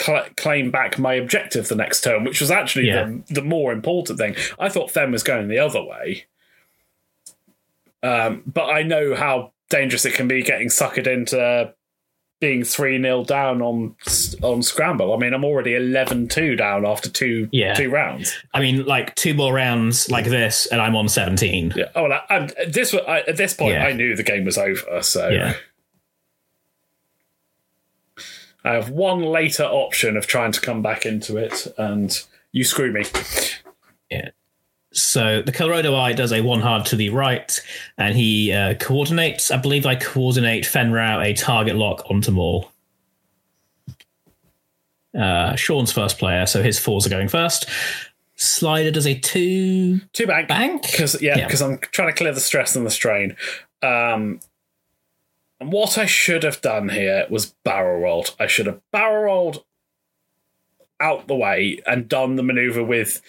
[0.00, 3.04] cl- claim back my objective the next turn, which was actually Yeah.
[3.28, 4.34] the, the more important thing.
[4.58, 6.24] I thought Fen was going the other way,
[8.02, 11.72] um, but I know how dangerous it can be getting suckered into
[12.40, 13.94] being 3 0 down on
[14.42, 15.14] on scramble.
[15.14, 17.72] I mean, I'm already 11 2 down after two Yeah.
[17.72, 18.36] two rounds.
[18.52, 21.72] I mean, like two more rounds like this, and I'm on 17.
[21.74, 21.84] Yeah.
[21.94, 23.86] Oh, well, I, this was, I, at this point, Yeah.
[23.86, 25.00] I knew the game was over.
[25.02, 25.54] So Yeah.
[28.64, 32.18] I have one later option of trying to come back into it, and
[32.52, 33.04] you screw me.
[34.10, 34.30] Yeah.
[34.92, 37.60] So the Kelrodo-Ai does a one hard to the right,
[37.98, 39.50] and he uh, coordinates.
[39.50, 42.70] I believe I coordinate Fenn Rau a target lock onto Maul.
[45.18, 47.68] Uh, Sean's first player, so his fours are going first.
[48.36, 50.48] Slider does a two Two bank.
[50.48, 50.82] bank.
[50.82, 51.46] Because yeah, Yeah.
[51.46, 53.36] because I'm trying to clear the stress and the strain.
[53.82, 54.40] Um,
[55.64, 58.36] and what I should have done here was barrel rolled.
[58.38, 59.64] I should have barrel rolled
[61.00, 63.22] out the way and done the maneuver with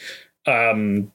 [0.45, 1.13] um,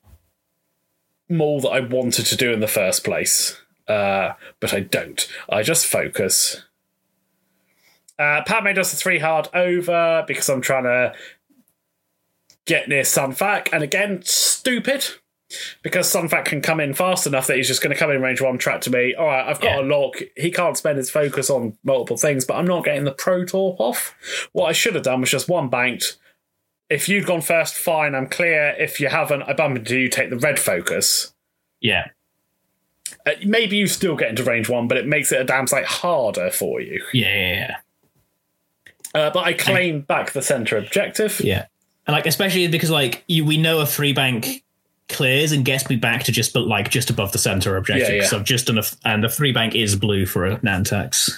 [1.28, 3.60] Maul that I wanted to do in the first place.
[3.86, 5.28] Uh, but I don't.
[5.46, 6.64] I just focus.
[8.18, 11.12] Uh, Padme does the three hard over because I'm trying to
[12.64, 13.68] get near Sunfac.
[13.74, 15.04] And again, stupid
[15.82, 18.40] because Sunfac can come in fast enough that he's just going to come in range
[18.40, 19.14] one track to me.
[19.14, 19.80] All right, I've got Yeah.
[19.80, 20.16] a lock.
[20.36, 23.80] He can't spend his focus on multiple things, but I'm not getting the pro torp
[23.80, 24.14] off.
[24.52, 26.16] What I should have done was just one banked.
[26.88, 28.74] If you'd gone first, fine, I'm clear.
[28.78, 31.32] If you haven't, I bump into you, take the red focus.
[31.80, 32.08] Yeah,
[33.26, 35.84] Uh, maybe you still get into range one, but it makes it a damn sight
[35.84, 37.02] harder for you.
[37.12, 37.76] yeah, yeah, yeah.
[39.12, 41.40] Uh, but I claim back the center objective.
[41.40, 41.66] yeah.
[42.06, 44.62] And like especially because like you, we know a three bank
[45.10, 48.08] clears and gets me back to just but like just above the center objective.
[48.08, 48.26] Yeah, yeah.
[48.26, 51.30] So I've just done a and the three bank is blue for a Nantex.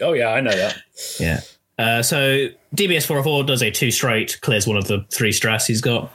[0.00, 0.76] Oh yeah, I know that.
[1.18, 1.40] Yeah.
[1.78, 5.80] Uh, so DBS 404 does a two straight, clears one of the three stress he's
[5.80, 6.12] got.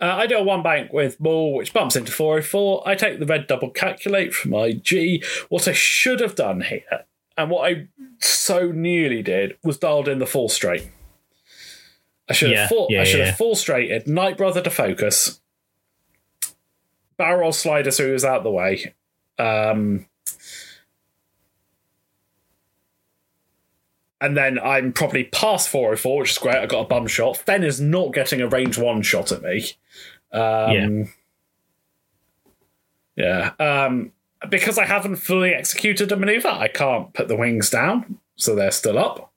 [0.00, 2.82] Uh, I do a one bank with Maul, which bumps into 404.
[2.88, 5.22] I take the red double calculate from my G.
[5.50, 7.04] What I should have done here,
[7.36, 10.88] and what I so nearly did, was dialed in the full straight.
[12.28, 14.70] I should Yeah, have full, yeah, I should yeah, have full straighted Night Brother to
[14.70, 15.40] focus.
[17.22, 18.94] Barrel slider so he was out the way.
[19.38, 20.06] Um,
[24.20, 26.56] and then I'm probably past 404, which is great.
[26.56, 27.36] I got a bum shot.
[27.36, 29.70] Fen is not getting a range one shot at me.
[30.32, 31.12] Um,
[33.14, 33.52] yeah.
[33.60, 34.10] Um,
[34.48, 38.72] because I haven't fully executed a maneuver, I can't put the wings down, so they're
[38.72, 39.32] still up.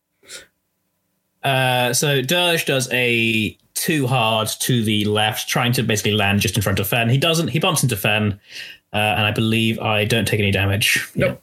[1.43, 6.55] Uh, so Dirge does a two hard to the left, trying to basically land just
[6.55, 7.07] in front of Fen.
[7.07, 7.49] He doesn't.
[7.49, 8.39] He bumps into Fen,
[8.91, 11.07] uh, and I believe I don't take any damage.
[11.13, 11.39] Nope.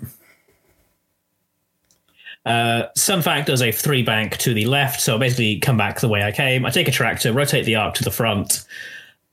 [2.44, 6.08] Uh, Sunfac does a three bank to the left, so I basically come back the
[6.08, 6.66] way I came.
[6.66, 8.64] I take a tractor, rotate the arc to the front,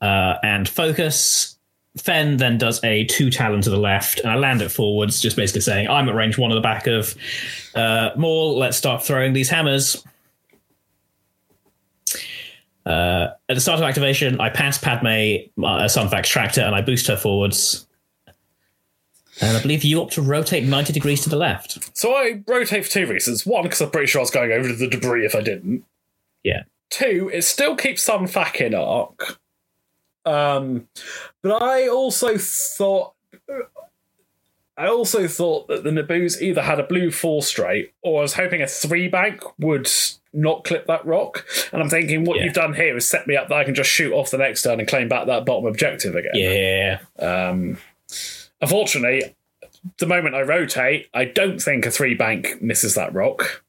[0.00, 1.56] uh, and focus.
[1.98, 5.34] Fen then does a two talon to the left, and I land it forwards, just
[5.34, 7.16] basically saying, I'm at range one on the back of
[7.74, 8.56] uh, Maul.
[8.56, 10.04] Let's start throwing these hammers.
[12.90, 17.06] Uh, at the start of activation, I pass Padme uh, Sunfac's tractor and I boost
[17.06, 17.86] her forwards.
[19.40, 21.96] And I believe you opt to rotate 90 degrees to the left.
[21.96, 23.46] So I rotate for two reasons.
[23.46, 25.84] One, because I'm pretty sure I was going over the debris if I didn't.
[26.42, 26.64] Yeah.
[26.90, 28.26] Two, it still keeps some
[28.58, 29.38] in arc.
[30.26, 30.88] Um,
[31.42, 33.12] but I also thought
[34.80, 38.34] I also thought that the Naboos either had a blue four straight or I was
[38.34, 39.90] hoping a three bank would
[40.32, 41.44] not clip that rock.
[41.72, 42.44] And I'm thinking what Yeah.
[42.44, 44.62] you've done here is set me up that I can just shoot off the next
[44.62, 46.32] turn and claim back that bottom objective again.
[46.34, 46.98] Yeah.
[48.62, 49.34] Unfortunately,
[49.98, 53.62] the moment I rotate, I don't think a three bank misses that rock.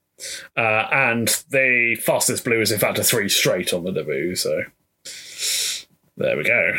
[0.55, 4.61] Uh, and the fastest blue is in fact a three straight on the Naboo, so
[6.17, 6.73] there we go.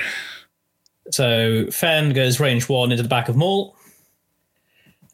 [1.11, 3.75] So Fen goes range one into the back of Maul.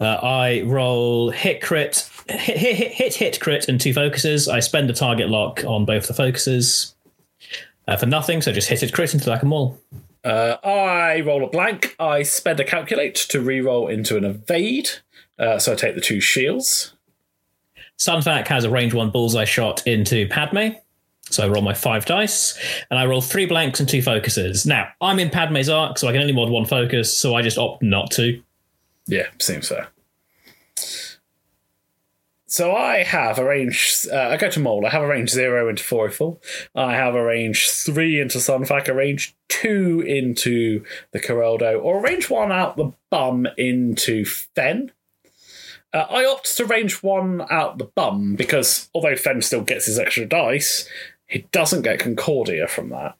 [0.00, 4.48] Uh, I roll hit crit, hit, hit, hit, hit, hit crit, and two focuses.
[4.48, 6.94] I spend a target lock on both the focuses
[7.88, 9.80] uh, for nothing, so just hit it crit into the back of Maul.
[10.22, 11.96] Uh, I roll a blank.
[11.98, 14.90] I spend a calculate to re-roll into an evade.
[15.38, 16.92] Uh, so I take the two shields.
[17.98, 20.76] Sunfac has a range one bullseye shot into Padme.
[21.30, 22.58] So I roll my five dice,
[22.90, 24.64] and I roll three blanks and two focuses.
[24.64, 27.58] Now, I'm in Padme's arc, so I can only mod one focus, so I just
[27.58, 28.42] opt not to.
[29.08, 29.88] Yeah, seems fair.
[32.46, 34.06] So I have a range.
[34.10, 34.86] Uh, I go to Maul.
[34.86, 36.38] I have a range zero into Foriful.
[36.74, 38.88] I have a range three into Sunfac.
[38.88, 44.92] A range two into the Kelrodo, or range one out the bum into Fen.
[45.92, 49.98] Uh, I opt to range one out the bum because although Fen still gets his
[49.98, 50.88] extra dice,
[51.26, 53.16] he doesn't get Concordia from that.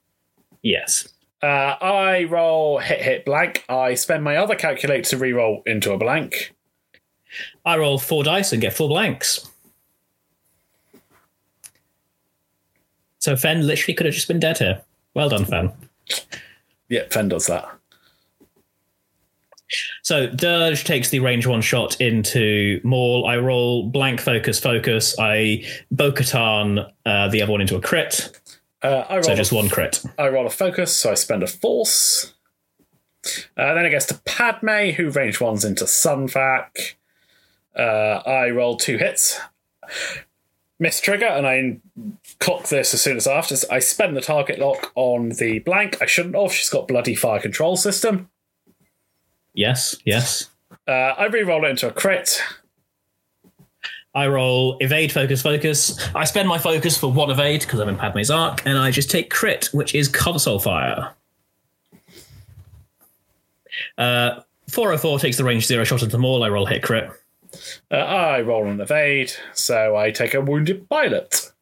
[0.63, 1.09] Yes.
[1.43, 3.65] Uh, I roll hit hit blank.
[3.69, 6.55] I spend my other calculator to re-roll into a blank.
[7.65, 9.49] I roll four dice and get four blanks.
[13.21, 14.83] So Fen literally could have just been dead here.
[15.15, 15.73] Well done, Fen.
[16.89, 17.69] Yep, Fen does that.
[20.03, 23.27] So Dirge takes the range one shot into Maul.
[23.27, 25.15] I roll blank focus focus.
[25.19, 28.41] I Bo-Katan uh, the other one into a crit.
[28.83, 30.03] Uh, I roll So a, just one crit.
[30.19, 32.35] I roll a focus, so I spend a force.
[33.57, 36.95] Uh, then it gets to Padme, who range ones into Sunfac.
[37.77, 39.41] Uh, I roll two hits.
[40.79, 41.81] Miss trigger, and I
[42.39, 43.57] clock this as soon as after.
[43.69, 46.01] I spend the target lock on the blank.
[46.01, 46.53] I shouldn't have.
[46.53, 48.31] She's got bloody fire control system.
[49.55, 50.51] Yes, yes.
[50.87, 52.41] Uh, I re-roll it into a crit.
[54.19, 55.97] I roll evade focus focus.
[56.13, 59.13] I spend my focus for one evade because I'm in Padme's arc, and I just
[59.13, 61.15] take crit, which is console fire.
[63.97, 66.43] Uh, 404 takes the range zero shot into Maul.
[66.43, 67.09] I roll hit crit.
[67.93, 71.53] Uh, I roll an evade, so I take a wounded pilot.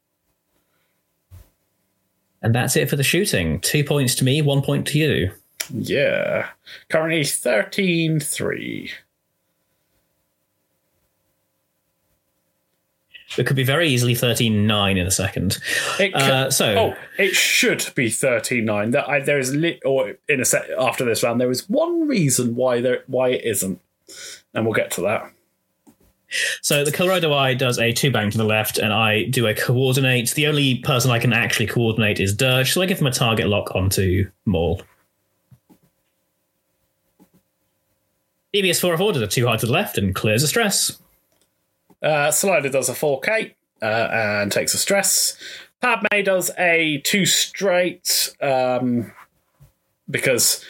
[2.40, 3.60] And that's it for the shooting.
[3.60, 5.30] Two points to me, one point to you.
[5.70, 6.48] Yeah.
[6.88, 8.92] Currently 13 3.
[13.38, 15.58] It could be very easily 13 9 in a second.
[16.00, 18.90] It ca- Uh, so- oh, it should be 13 9.
[18.92, 22.06] That I, there is lit, or in a set after this round, there is one
[22.08, 23.80] reason why there why it isn't,
[24.54, 25.32] and we'll get to that.
[26.60, 30.30] So the Kelrodo-Ai does a two bang to the left, and I do a coordinate.
[30.32, 33.46] The only person I can actually coordinate is Dirge, so I give him a target
[33.46, 34.82] lock onto Maul.
[38.54, 40.98] DBS 404 does a two hard to the left and clears a stress.
[42.02, 45.38] Uh, Slider does a 4K uh, and takes a stress.
[45.80, 49.12] Padme does a two straight um,
[50.10, 50.64] because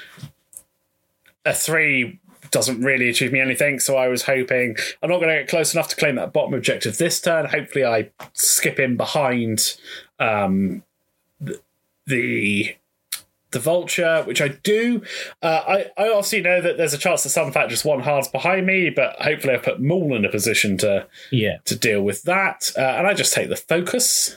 [1.44, 2.18] a three
[2.50, 3.78] doesn't really achieve me anything.
[3.80, 6.54] So I was hoping I'm not going to get close enough to claim that bottom
[6.54, 7.46] objective this turn.
[7.46, 9.76] Hopefully, I skip in behind
[10.18, 10.82] um,
[12.06, 12.76] the.
[13.52, 15.02] The vulture, which I do.
[15.40, 18.66] Uh, I, I obviously know that there's a chance that Sunfac just one hard's behind
[18.66, 21.58] me, but hopefully I put Maul in a position to Yeah.
[21.66, 24.36] to deal with that, uh, and I just take the focus.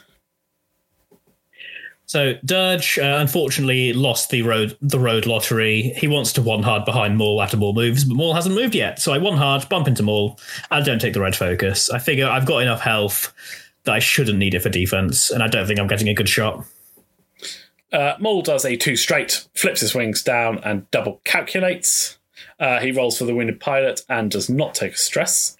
[2.05, 5.93] So Dirge, uh, unfortunately, lost the road the road lottery.
[5.95, 8.99] He wants to one hard behind Maul after Maul moves, but Maul hasn't moved yet.
[8.99, 10.39] So I one hard, bump into Maul.
[10.71, 11.89] I don't take the red focus.
[11.91, 13.31] I figure I've got enough health
[13.83, 16.29] that I shouldn't need it for defense, and I don't think I'm getting a good
[16.29, 16.65] shot.
[17.91, 22.17] Uh, Maul does a two straight, flips his wings down, and double calculates.
[22.59, 25.57] Uh, he rolls for the wounded pilot and does not take a stress.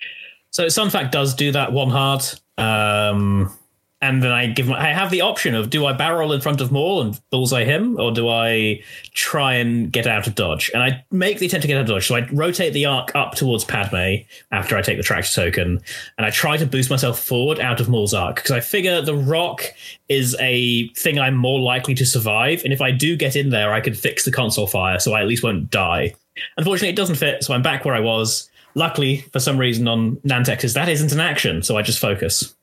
[0.51, 2.23] So Sunfac does do that one hard.
[2.57, 3.53] Um,
[4.01, 6.61] and then I give my, I have the option of do I barrel in front
[6.61, 8.81] of Maul and bullseye him, or do I
[9.13, 10.71] try and get out of dodge?
[10.73, 12.07] And I make the attempt to get out of dodge.
[12.07, 15.81] So I rotate the arc up towards Padme after I take the tractor token,
[16.17, 19.15] and I try to boost myself forward out of Maul's arc because I figure the
[19.15, 19.63] rock
[20.07, 23.73] is a thing I'm more likely to survive, and if I do get in there,
[23.73, 26.15] I can fix the console fire, so I at least won't die.
[26.57, 28.49] Unfortunately, it doesn't fit, so I'm back where I was.
[28.75, 32.55] Luckily, for some reason on Nantex's, that isn't an action, so I just focus.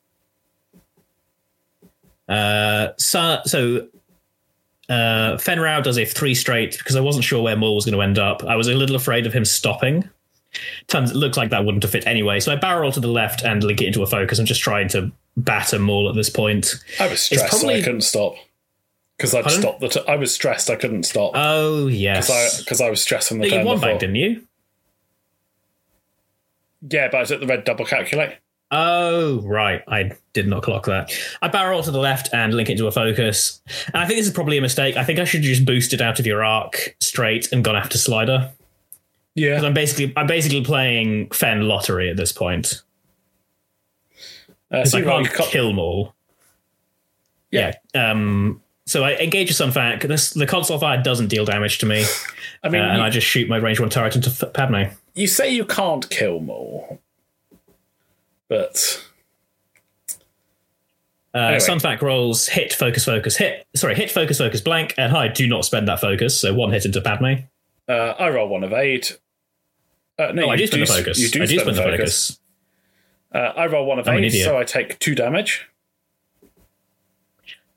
[2.28, 3.86] Uh, so, so
[4.88, 7.94] uh, Fenn Rau does a three straight because I wasn't sure where Maul was going
[7.96, 8.44] to end up.
[8.44, 10.08] I was a little afraid of him stopping.
[10.86, 12.40] Turns it looks like that wouldn't have fit anyway.
[12.40, 14.38] So I barrel to the left and link it into a focus.
[14.38, 16.74] I'm just trying to batter Maul at this point.
[16.98, 18.36] I was stressed, so I couldn't stop
[19.18, 19.60] because I'd Pardon?
[19.60, 19.88] stopped the.
[19.88, 22.58] T- I was stressed, I couldn't stop Oh yes.
[22.62, 23.88] because I, was stressed from the you turn one before.
[23.90, 24.42] bank, didn't you?
[26.88, 28.36] Yeah, but I was at the red double calculate.
[28.70, 29.82] Oh, right.
[29.86, 31.12] I did not clock that.
[31.40, 33.60] I barrel to the left and link it to a focus.
[33.86, 34.96] And I think this is probably a mistake.
[34.96, 37.96] I think I should have just boosted out of your arc straight and gone after
[37.96, 38.50] slider.
[39.36, 42.82] Yeah, I'm basically I'm basically playing Fen lottery at this point.
[44.70, 46.14] uh, so I can't can't- kill Maul.
[47.50, 47.72] Yeah.
[47.94, 48.10] Yeah.
[48.10, 50.02] Um so I engage with Sunfac.
[50.08, 52.04] This the console fire doesn't deal damage to me.
[52.64, 54.84] I mean, uh, and you, I just shoot my range one turret into F- Padme.
[55.14, 56.98] you say you can't kill more,
[58.48, 59.02] but
[61.34, 61.58] Uh, Anyway.
[61.58, 63.66] Sunfac rolls hit, focus, focus, hit.
[63.76, 65.34] Sorry, hit, focus, focus, blank, and hide.
[65.34, 66.40] Do not spend that focus.
[66.40, 67.34] So one hit into Padme.
[67.88, 69.18] uh, I roll one of eight.
[70.18, 71.18] Uh, no, Oh, I you do spend the focus.
[71.18, 72.40] You do I do spend, spend the focus.
[73.34, 75.68] Uh, I roll one of I'm eight, so I take two damage.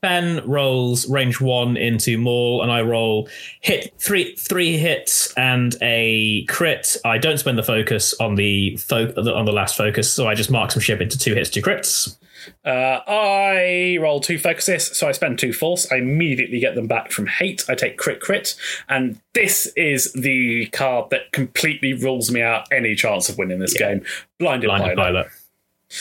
[0.01, 3.27] Ben rolls range one into Maul, and I roll
[3.61, 6.95] hit three three hits and a crit.
[7.03, 10.49] I don't spend the focus on the fo- on the last focus, so I just
[10.49, 12.17] mark some ship into two hits, two crits.
[12.63, 15.91] Uh, I roll two focuses, so I spend two force.
[15.91, 17.65] I immediately get them back from hate.
[17.67, 18.55] I take crit crit,
[18.87, 23.73] and this is the card that completely rules me out any chance of winning this
[23.77, 24.03] game.
[24.39, 24.95] Blinded, Blinded Pilot.
[24.95, 25.27] pilot.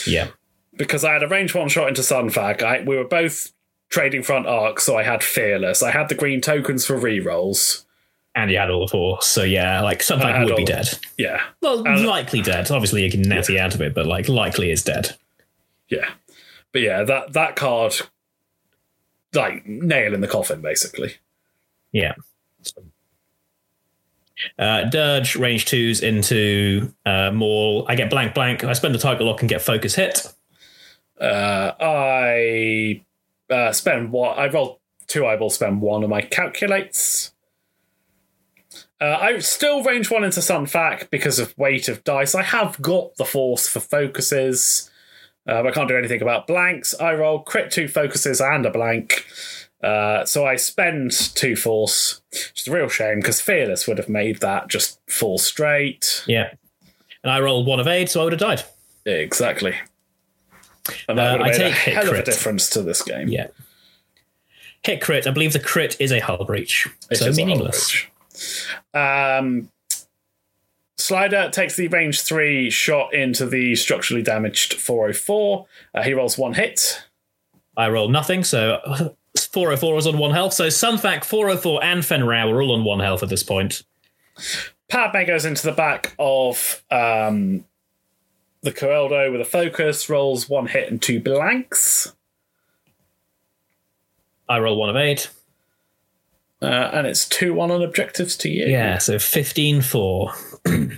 [0.07, 0.27] Yeah.
[0.77, 2.63] because I had a range one shot into Sunfac.
[2.63, 3.51] I, we were both
[3.89, 5.81] trading front arcs, so I had fearless.
[5.83, 7.85] I had the green tokens for rerolls.
[8.35, 10.87] And you had all the force, so yeah, like something would be dead.
[11.17, 12.69] Yeah, Well, And- likely dead.
[12.71, 15.15] Obviously, you can natty out of it, but like likely is dead.
[15.89, 16.09] yeah,
[16.71, 17.95] but yeah, that that card,
[19.33, 21.15] like nail in the coffin, basically.
[21.91, 22.13] Yeah.
[24.57, 27.85] Uh, Dirge range twos into uh, Maul.
[27.89, 28.63] I get blank blank.
[28.63, 30.31] I spend the target lock and get focus hit.
[31.19, 33.01] Uh, I
[33.49, 34.37] uh, spend one.
[34.37, 35.25] I roll two.
[35.25, 37.33] I will spend one of my calculates.
[39.01, 42.35] Uh, I still range one into Sunfac because of weight of dice.
[42.35, 44.89] I have got the force for focuses,
[45.49, 46.93] uh, I can't do anything about blanks.
[46.99, 49.25] I roll crit two focuses and a blank.
[49.83, 54.09] Uh, so I spend two force, which is a real shame because Fearless would have
[54.09, 56.23] made that just fall straight.
[56.27, 56.53] Yeah.
[57.23, 58.63] And I rolled one of eight, so I would have died.
[59.05, 59.75] Exactly.
[61.07, 62.25] And that Uh, I a take hit hell of a crit.
[62.25, 63.27] difference to this game.
[63.29, 63.47] Yeah.
[64.83, 65.27] Hit crit.
[65.27, 66.87] I believe the crit is a hull breach.
[67.11, 68.05] It so meaningless.
[68.93, 69.69] Um,
[70.97, 75.65] Slider takes the range three shot into the structurally damaged 404.
[75.95, 77.03] Uh, he rolls one hit.
[77.77, 78.79] I roll nothing, so
[79.37, 80.53] 404 is on one health.
[80.53, 83.83] So Sunfac, 404, and Fenn Rau are all on one health at this point.
[84.89, 87.63] Padme goes into the back of um,
[88.61, 92.13] the Kelrodo with a focus, rolls one hit and two blanks.
[94.47, 95.29] I roll one of eight.
[96.61, 98.65] Uh, and it's 2 1 on objectives to you.
[98.65, 100.33] Yeah, so 15 4.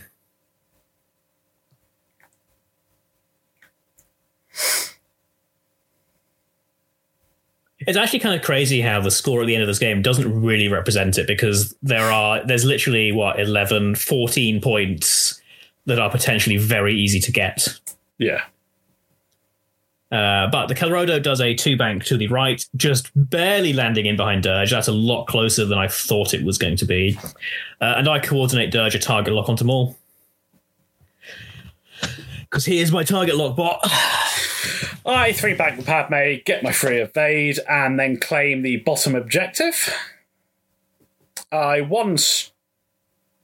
[7.88, 10.42] It's actually kind of crazy how the score at the end of this game doesn't
[10.42, 15.41] really represent it because there are there's literally what 11 14 points
[15.86, 17.68] that are potentially very easy to get.
[18.18, 18.42] Yeah.
[20.12, 24.18] Uh, but the Kelrodo does a two bank to the right, just barely landing in
[24.18, 24.70] behind Dirge.
[24.70, 27.18] That's a lot closer than I thought it was going to be.
[27.80, 29.98] Uh, and I coordinate Dirge a target lock onto Maul.
[32.42, 33.80] Because he is my target lock bot.
[35.06, 39.94] I three the Padme, get my free evade, and then claim the bottom objective.
[41.52, 42.18] I one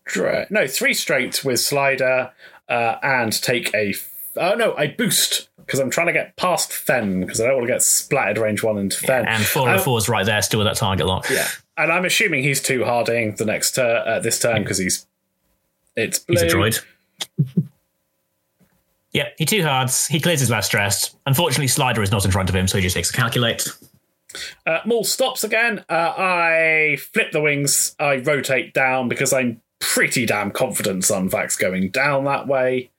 [0.07, 2.31] straight, no, three straight with slider,
[2.69, 3.89] uh, and take a.
[3.89, 7.55] F- oh no, I boost because I'm trying to get past Fen because I don't
[7.55, 9.27] want to get splattered range one into Fen.
[9.27, 11.29] And four 404 is right there, still with that target lock.
[11.29, 11.47] yeah,
[11.77, 15.05] and I'm assuming he's two harding the next turn uh, this turn because he's
[15.95, 16.41] it's blue.
[16.41, 16.83] He's a droid.
[19.13, 20.05] Yep, he two hards.
[20.05, 21.15] He clears his last stress.
[21.25, 23.67] Unfortunately, Slider is not in front of him, so he just takes a calculate.
[24.65, 25.83] Uh, Maul stops again.
[25.89, 27.95] Uh, I flip the wings.
[27.99, 32.91] I rotate down because I'm pretty damn confident Sunfac's going down that way.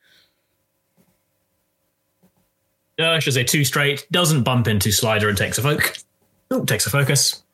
[2.96, 6.04] Dirge does a two straight, doesn't bump into Slider and takes a focus.
[6.50, 7.44] Oh, takes a focus.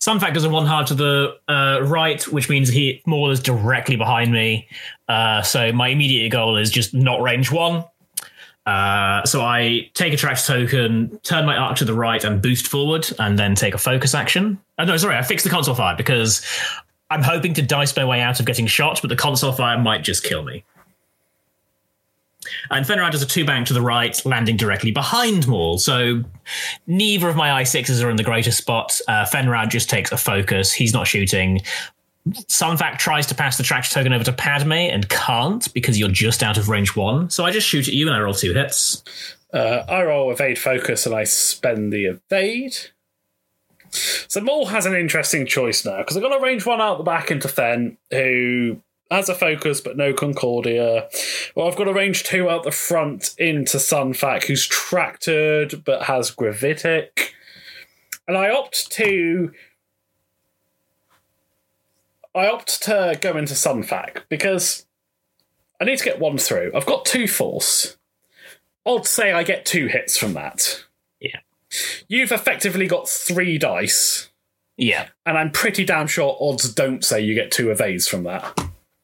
[0.00, 3.96] Sunfac does a one hard to the uh, right, which means he Maul is directly
[3.96, 4.66] behind me.
[5.08, 7.84] Uh, so my immediate goal is just not range one.
[8.66, 12.66] Uh, so I take a tractor token, turn my arc to the right, and boost
[12.66, 14.60] forward, and then take a focus action.
[14.78, 16.44] Oh, no, sorry, I fixed the console fire because
[17.10, 20.02] I'm hoping to dice my way out of getting shot, but the console fire might
[20.02, 20.64] just kill me.
[22.70, 25.78] And Fenn Rau does a two bank to the right, landing directly behind Maul.
[25.78, 26.22] So
[26.86, 28.98] neither of my i6s are in the greatest spot.
[29.08, 30.72] Uh, Fenn Rau just takes a focus.
[30.72, 31.62] He's not shooting.
[32.28, 36.42] Sunfac tries to pass the tractor token over to Padme and can't because you're just
[36.42, 37.30] out of range one.
[37.30, 39.02] So I just shoot at you and I roll two hits.
[39.52, 42.76] Uh, I roll evade focus and I spend the evade.
[43.90, 47.04] So Maul has an interesting choice now because I've got a range one out the
[47.04, 48.80] back into Fen, who
[49.10, 51.08] has a focus but no Concordia.
[51.54, 56.30] Well, I've got a range two out the front into Sunfac, who's tractored but has
[56.30, 57.34] Gravitic.
[58.26, 59.52] And I opt to.
[62.34, 64.86] I opt to go into Sunfac because
[65.80, 66.72] I need to get one through.
[66.74, 67.96] I've got two force.
[68.86, 70.84] I'd say I get two hits from that.
[72.08, 74.28] You've effectively got three dice,
[74.76, 75.08] Yeah.
[75.26, 78.58] and I'm pretty damn sure odds don't say you get two evades from that.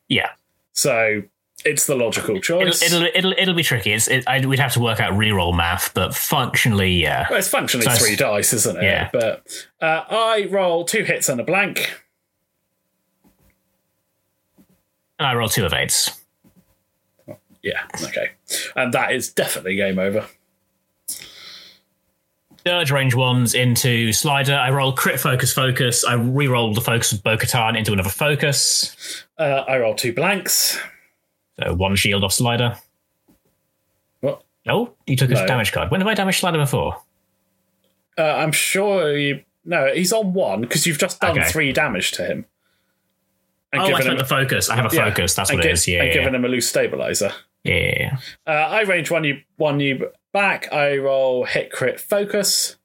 [0.09, 0.31] Yeah.
[0.73, 1.23] So
[1.65, 2.83] it's the logical It'll, choice.
[2.83, 3.93] it'll, it'll, it'll be tricky.
[3.93, 7.27] It's, it, I, we'd have to work out reroll math, but functionally, yeah.
[7.31, 8.83] well, it's functionally So three dice, isn't it?
[8.83, 9.11] Yeah.
[9.12, 9.47] But
[9.81, 12.01] uh, I roll two hits and a blank.
[15.19, 16.11] And I roll two evades.
[17.62, 18.31] Yeah, okay.
[18.77, 20.27] And that is definitely game over.
[22.65, 24.55] Dirge range ones into slider.
[24.55, 26.03] I roll crit focus focus.
[26.05, 29.25] I re-roll the focus of Bo Katan into another focus.
[29.39, 30.79] Uh, I roll two blanks.
[31.61, 32.79] So one shield off slider.
[34.21, 34.43] What?
[34.67, 35.91] Oh, you took a damage card.
[35.91, 36.97] When have I damaged slider before?
[38.17, 39.43] Uh, I'm sure you.
[39.67, 41.49] No, he's on one because you've just done Okay.
[41.49, 42.47] three damage to him.
[43.73, 44.71] And Oh, I spent him- the focus.
[44.71, 45.35] I have a yeah, focus.
[45.35, 45.89] That's and what it gi- is.
[45.89, 47.33] Yeah, and yeah, given him a loose stabilizer.
[47.65, 48.19] Yeah.
[48.47, 50.73] Uh, I range one you one you back.
[50.73, 52.77] I roll hit crit focus.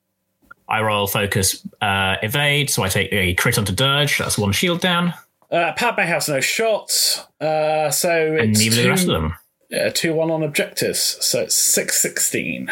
[0.67, 4.19] I roll focus uh, evade, so I take a crit onto dirge.
[4.19, 5.13] That's one shield down,
[5.51, 9.33] Uh, Padme has no shots, uh, so and it's neither two, the rest of them.
[9.69, 12.71] Yeah, two one on objectives, so it's six sixteen.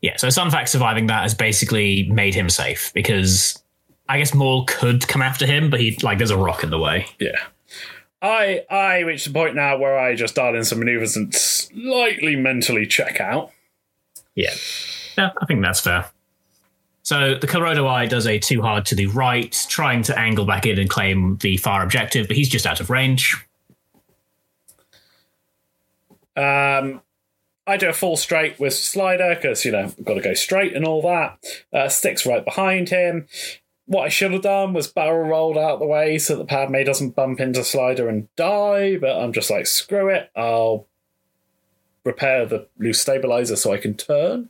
[0.00, 3.62] Yeah, so Sunfac surviving that has basically made him safe because
[4.08, 6.78] I guess Maul could come after him, but he like there's a rock in the
[6.78, 7.06] way.
[7.20, 7.38] Yeah.
[8.22, 12.36] I I reached the point now where I just dial in some maneuvers and slightly
[12.36, 13.50] mentally check out.
[14.34, 14.54] Yeah.
[15.18, 16.06] Yeah, I think that's fair.
[17.02, 20.78] So the Kelrodo-Ai does a too hard to the right, trying to angle back in
[20.78, 23.44] and claim the far objective, but he's just out of range.
[26.36, 27.02] Um,
[27.66, 30.74] I do a full straight with slider because you know I've got to go straight
[30.74, 31.38] and all that.
[31.72, 33.26] Uh, sticks right behind him.
[33.86, 37.16] What I should have done was barrel rolled out the way so that Padme doesn't
[37.16, 38.96] bump into slider and die.
[38.96, 40.30] But I'm just like screw it.
[40.36, 40.86] I'll
[42.04, 44.48] repair the loose stabilizer so I can turn.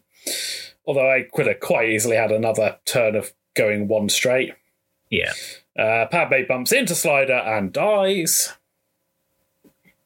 [0.87, 4.55] Although I could have quite easily had another turn of going one straight.
[5.11, 5.33] Yeah.
[5.79, 8.53] Uh, Padme bumps into slider and dies.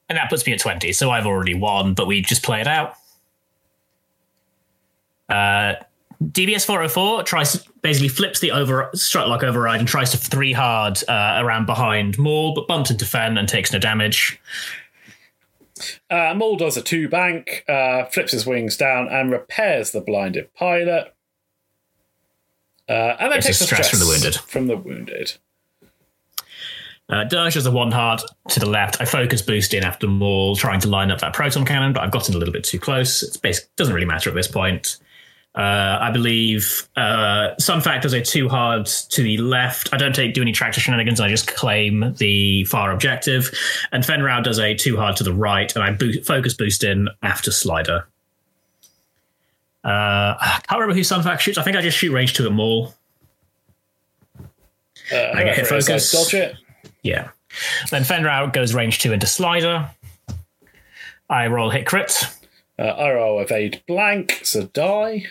[0.09, 2.69] And that puts me at 20, so I've already won, but we just play it
[2.69, 2.95] out.
[5.29, 5.75] Uh,
[6.23, 10.53] DBS 404 tries to basically flips the over strut lock override and tries to three
[10.53, 14.41] hard uh, around behind Maul, but bumps into Fen and takes no damage.
[16.11, 20.53] Uh, Maul does a two bank, uh, flips his wings down, and repairs the blinded
[20.55, 21.15] pilot.
[22.89, 24.35] Uh, and then a takes the stress stress from the wounded.
[24.37, 25.37] From the wounded.
[27.09, 29.01] Uh, Dirge has a one hard to the left.
[29.01, 32.11] I focus boost in after Maul, trying to line up that proton cannon, but I've
[32.11, 33.23] gotten a little bit too close.
[33.23, 34.99] It doesn't really matter at this point.
[35.57, 39.89] Uh, I believe uh, Sunfac does a two hard to the left.
[39.93, 41.19] I don't take do any tractor shenanigans.
[41.19, 43.51] I just claim the far objective.
[43.91, 46.85] And Fenn Rau does a two hard to the right, and I bo- focus boost
[46.85, 48.07] in after slider.
[49.83, 51.57] Uh, I can't remember who Sunfac shoots.
[51.57, 52.95] I think I just shoot range two at Maul.
[55.11, 56.13] Uh, I get hit it is, I focus.
[56.13, 56.57] Dodge it.
[57.03, 57.31] Yeah.
[57.91, 59.89] Then Fenn Rau goes range two into slider.
[61.31, 62.25] I roll hit crit.
[62.79, 65.25] Uh, I roll evade blank, so die.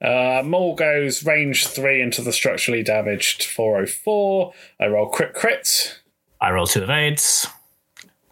[0.00, 4.52] Uh, Maul goes range three into the structurally damaged 404.
[4.80, 6.00] I roll crit crit.
[6.40, 7.46] I roll two evades.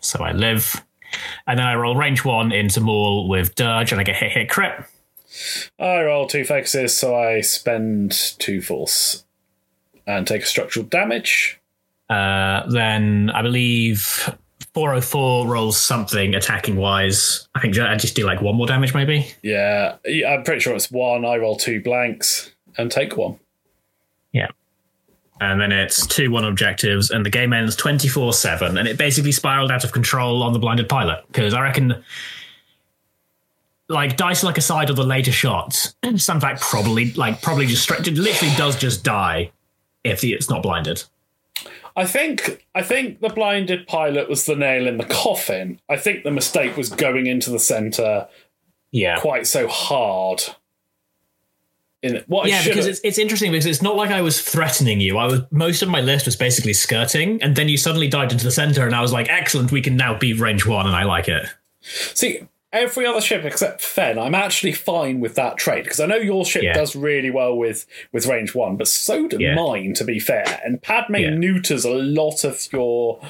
[0.00, 0.84] So I live.
[1.46, 4.48] And then I roll range one into Maul with Dirge and I get hit hit
[4.48, 4.84] crit.
[5.78, 9.24] I roll two focuses, so I spend two force
[10.06, 11.60] and take a structural damage.
[12.08, 14.32] Uh, then I believe
[14.76, 17.48] 404 rolls something attacking wise.
[17.54, 19.26] I think I just do like one more damage maybe.
[19.42, 19.96] Yeah,
[20.28, 21.24] I'm pretty sure it's one.
[21.24, 23.38] I roll two blanks and take one.
[24.32, 24.48] Yeah.
[25.40, 28.76] And then it's two one objectives, and the game ends 24 7.
[28.76, 31.24] And it basically spiraled out of control on the blinded pilot.
[31.28, 32.04] Because I reckon,
[33.88, 38.54] like, dice like aside of the later shots, Sunfac probably, like, probably just straight, literally
[38.56, 39.52] does just die
[40.04, 41.02] if the, it's not blinded.
[41.96, 45.80] I think I think the blinded pilot was the nail in the coffin.
[45.88, 48.28] I think the mistake was going into the center
[48.92, 49.18] Yeah.
[49.18, 50.42] quite so hard.
[52.02, 55.16] In what Yeah, because it's, it's interesting because it's not like I was threatening you.
[55.16, 58.44] I was most of my list was basically skirting, and then you suddenly dived into
[58.44, 61.04] the center, and I was like, "Excellent, we can now beat range one," and I
[61.04, 61.46] like it.
[61.80, 62.42] see
[62.72, 64.18] every other ship except Fen.
[64.18, 66.74] I'm actually fine with that trade because I know your ship Yeah.
[66.74, 69.54] does really well with with range one, but so do Yeah.
[69.54, 69.94] mine.
[69.94, 71.30] To be fair, and Padme Yeah.
[71.30, 73.20] neuters a lot of your.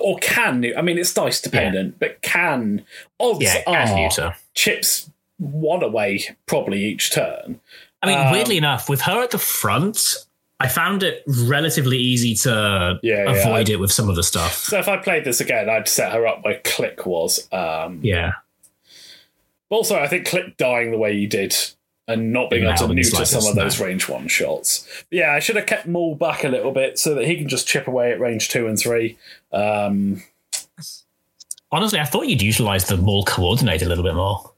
[0.00, 2.84] Or can I mean it's dice dependent, but can
[3.18, 7.60] odds are chips one away probably each turn.
[8.02, 10.16] I mean, Um, weirdly enough, with her at the front,
[10.62, 14.56] I found it relatively easy to Yeah, yeah, avoid it with some of the stuff.
[14.56, 17.48] So if I played this again, I'd set her up where Klick was.
[17.50, 18.32] Um, Yeah,
[19.70, 21.56] but also, I think Klick dying the way you did
[22.08, 24.86] and not being able to neuter some of those range one shots.
[25.08, 27.48] But yeah, I should have kept Maul back a little bit so that he can
[27.48, 29.16] just chip away at range two and three.
[29.52, 30.22] Um,
[31.70, 34.50] honestly, I thought you'd utilize the Maul coordinate a little bit more.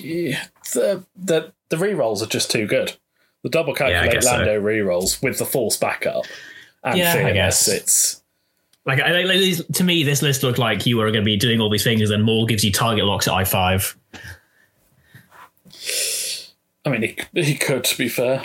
[0.00, 2.96] yeah, the the the rerolls are just too good.
[3.42, 4.32] The double I calculate guess so.
[4.36, 6.24] Lando rerolls with the force backup
[6.82, 7.68] and Yeah, I guess.
[7.68, 8.22] It's
[8.84, 11.60] Like, I, like, to me, this list looked like you were going to be doing
[11.60, 13.96] all these things, and then Maul gives you target locks at I five.
[16.84, 17.02] I mean,
[17.34, 18.42] he, he could to be fair.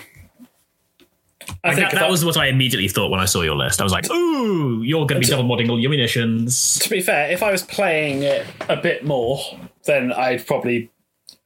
[1.64, 3.56] I Like, think that, that I- was what I immediately thought when I saw your
[3.56, 3.82] list.
[3.82, 7.02] I was like, "Ooh, you're going to be double modding all your munitions." to be
[7.02, 9.40] fair, if I was playing it a bit more,
[9.86, 10.90] then I'd probably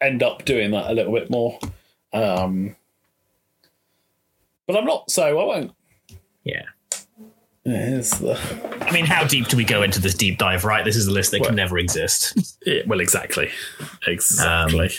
[0.02, 1.60] end up doing that a little bit more.
[2.14, 2.76] Um,
[4.68, 5.72] but I'm not, so I won't.
[6.44, 6.64] Yeah.
[7.64, 8.38] Here's the
[8.82, 10.66] I mean, how deep do we go into this deep dive?
[10.66, 12.58] Right, this is a list that Well- can never exist.
[12.66, 13.50] yeah, well, exactly,
[14.06, 14.92] exactly.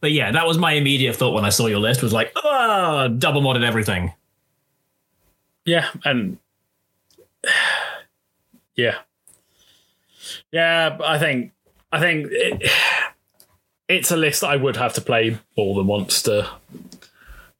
[0.00, 2.02] But yeah, that was my immediate thought when I saw your list.
[2.02, 4.14] Was like, "Ah, double modded everything."
[5.66, 6.38] yeah, and
[8.76, 8.96] yeah,
[10.52, 10.96] yeah.
[11.04, 11.52] I think
[11.92, 12.70] I think it,
[13.90, 16.48] it's a list I would have to play more than once to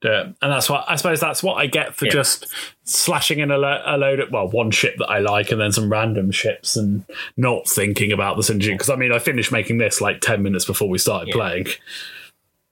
[0.01, 2.11] do it, and that's what I suppose that's what I get for Yeah.
[2.11, 2.47] just
[2.83, 5.71] slashing in a, lo- a load of well one ship that I like and then
[5.71, 7.05] some random ships and
[7.37, 10.65] not thinking about the synergy because I mean I finished making this like ten minutes
[10.65, 11.35] before we started Yeah.
[11.35, 11.67] playing.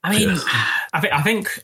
[0.02, 0.30] I mean,
[0.92, 1.62] I think I think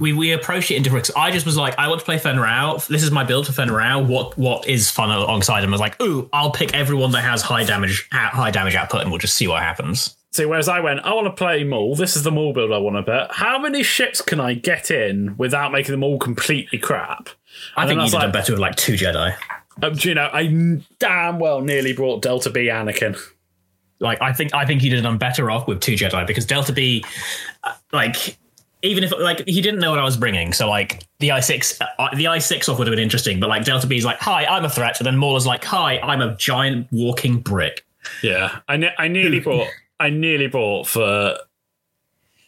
[0.00, 1.08] we we approached it in different.
[1.16, 2.76] I just was like, I want to play Fenn Rau.
[2.88, 4.00] This is my build for Fenn Rau.
[4.02, 5.70] What what is fun alongside him?
[5.70, 9.10] I was like, ooh, I'll pick everyone that has high damage high damage output, and
[9.10, 10.14] we'll just see what happens.
[10.36, 11.94] See, whereas I went, I want to play Maul.
[11.96, 13.28] This is the Maul build I want to bet.
[13.32, 17.30] How many ships can I get in without making them all completely crap?
[17.74, 19.34] I And think then you was did like, done better with like two Jedi.
[19.82, 23.18] um, do you know, I damn well nearly brought Delta B Anakin.
[23.98, 26.70] Like I think I think he did done better off with two Jedi because Delta
[26.74, 27.02] B,
[27.64, 28.36] uh, like
[28.82, 31.80] even if like he didn't know what I was bringing, so like the I six
[31.80, 34.44] uh, the I six off would have been interesting, but like Delta B's like, hi,
[34.44, 37.86] I'm a threat, and then Maul is like, hi, I'm a giant walking brick.
[38.22, 39.68] Yeah, I, ne- I nearly brought,
[39.98, 41.36] I nearly bought for,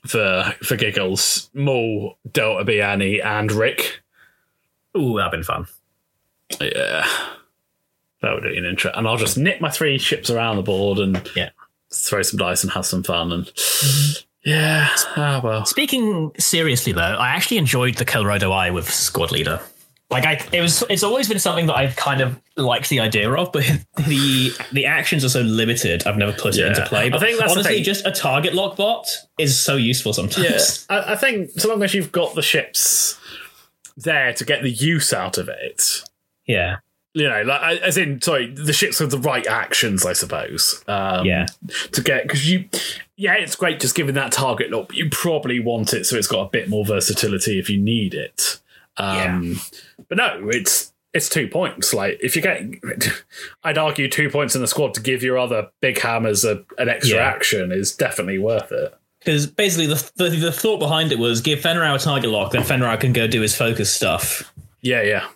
[0.07, 4.01] for for giggles, Maul, Delta B Annie, and Rick.
[4.97, 5.67] Ooh, that'd been fun.
[6.61, 7.07] Yeah,
[8.23, 8.91] that would be an intro.
[8.95, 11.51] And I'll just nip my three ships around the board and Yeah.
[11.93, 13.33] throw some dice and have some fun.
[13.33, 13.53] And
[14.45, 15.65] yeah, ah well.
[15.67, 19.61] Speaking seriously though, I actually enjoyed the Kelrodo-Ai with squad leader.
[20.11, 20.83] Like I, it was.
[20.89, 23.65] It's always been something that I've kind of liked the idea of, but
[24.07, 26.07] the the actions are so limited.
[26.07, 26.69] I've never put it Yeah.
[26.69, 27.11] into play.
[27.11, 29.07] But I think that's honestly, just a target lock bot
[29.39, 30.87] is so useful sometimes.
[30.89, 33.21] Yeah, I, I think so long as you've got the ships
[33.99, 36.03] there to get the use out of it,
[36.47, 36.77] Yeah,
[37.15, 40.83] you know, like as in, sorry, the ships with the right actions, I suppose.
[40.89, 41.47] Um, yeah,
[41.93, 42.65] to get because you,
[43.17, 44.89] yeah, it's great just giving that target look.
[44.89, 48.15] But you probably want it so it's got a bit more versatility if you need
[48.15, 48.61] it.
[48.99, 49.61] Um,
[50.09, 51.95] But no, it's it's two points.
[51.95, 52.81] Like if you're getting,
[53.65, 56.89] I'd argue two points in the squad to give your other big hammers a, an
[56.89, 57.25] extra Yeah.
[57.27, 58.95] action is definitely worth it.
[59.21, 62.53] Because basically the, the the thought behind it was give Fenn Rau a target lock,
[62.53, 65.27] then Fenn Rau can go do his focus stuff, Yeah, yeah.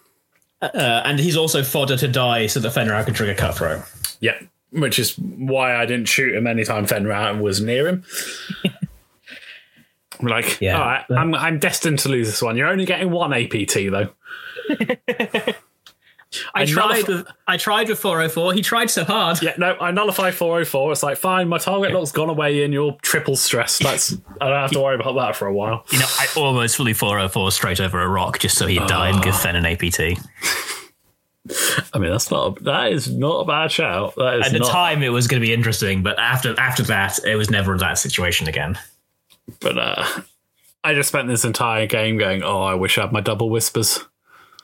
[0.62, 3.82] uh, and he's also fodder to die so that Fenn Rau can trigger cutthroat.
[4.20, 4.38] Yeah,
[4.70, 8.04] which is why I didn't shoot him anytime Fenn Rau was near him.
[10.22, 10.78] I'm like, Yeah.
[10.78, 12.56] all right, I'm, I'm destined to lose this one.
[12.56, 14.10] You're only getting one APT though.
[16.54, 18.54] I I tried nullif- with I tried with 404.
[18.54, 19.42] He tried so hard.
[19.42, 20.92] Yeah, no, I nullify 404.
[20.92, 23.82] It's like, fine, my target lock's gone away and you're triple stressed.
[23.82, 25.84] That's I don't have to worry about that for a while.
[25.90, 29.22] You know, I almost fully 404 straight over a rock just so he'd die and
[29.22, 29.38] give ah.
[29.38, 30.18] Fen an APT.
[31.92, 34.16] I mean, that's not a, that is not a bad shout.
[34.18, 37.34] At the not, time, it was going to be interesting, but after after that, it
[37.34, 38.78] was never that situation again.
[39.60, 40.04] But uh,
[40.84, 44.00] I just spent this entire game going, "Oh, I wish I had my double whispers."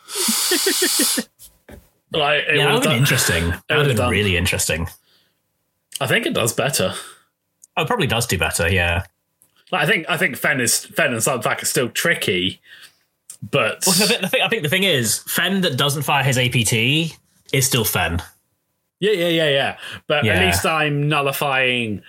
[2.12, 3.48] like, it Yeah, would would've been interesting.
[3.50, 4.88] That would would've been really interesting.
[6.00, 6.94] I think it does better.
[7.76, 8.68] Oh, it probably does do better.
[8.70, 9.04] Yeah.
[9.70, 12.60] Like, I think I think Fen is Fen and Sunfac are still tricky,
[13.50, 16.38] but Well, the, the thing, I think the thing is, Fen that doesn't fire his
[16.38, 16.72] APT
[17.52, 18.22] is still Fen.
[19.00, 19.78] yeah, yeah, yeah, yeah.
[20.06, 20.34] But Yeah.
[20.34, 22.02] at least I'm nullifying.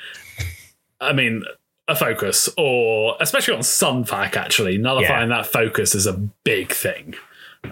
[1.01, 1.43] I mean,
[1.89, 7.15] a focus, or especially on Sunfac, actually nullifying that focus is a big thing.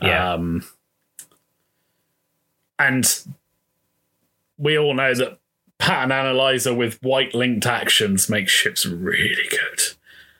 [0.01, 0.33] Yeah.
[0.33, 0.63] Um,
[2.79, 3.23] and
[4.57, 5.39] we all know that
[5.77, 9.81] pattern analyzer with white linked actions makes ships really good.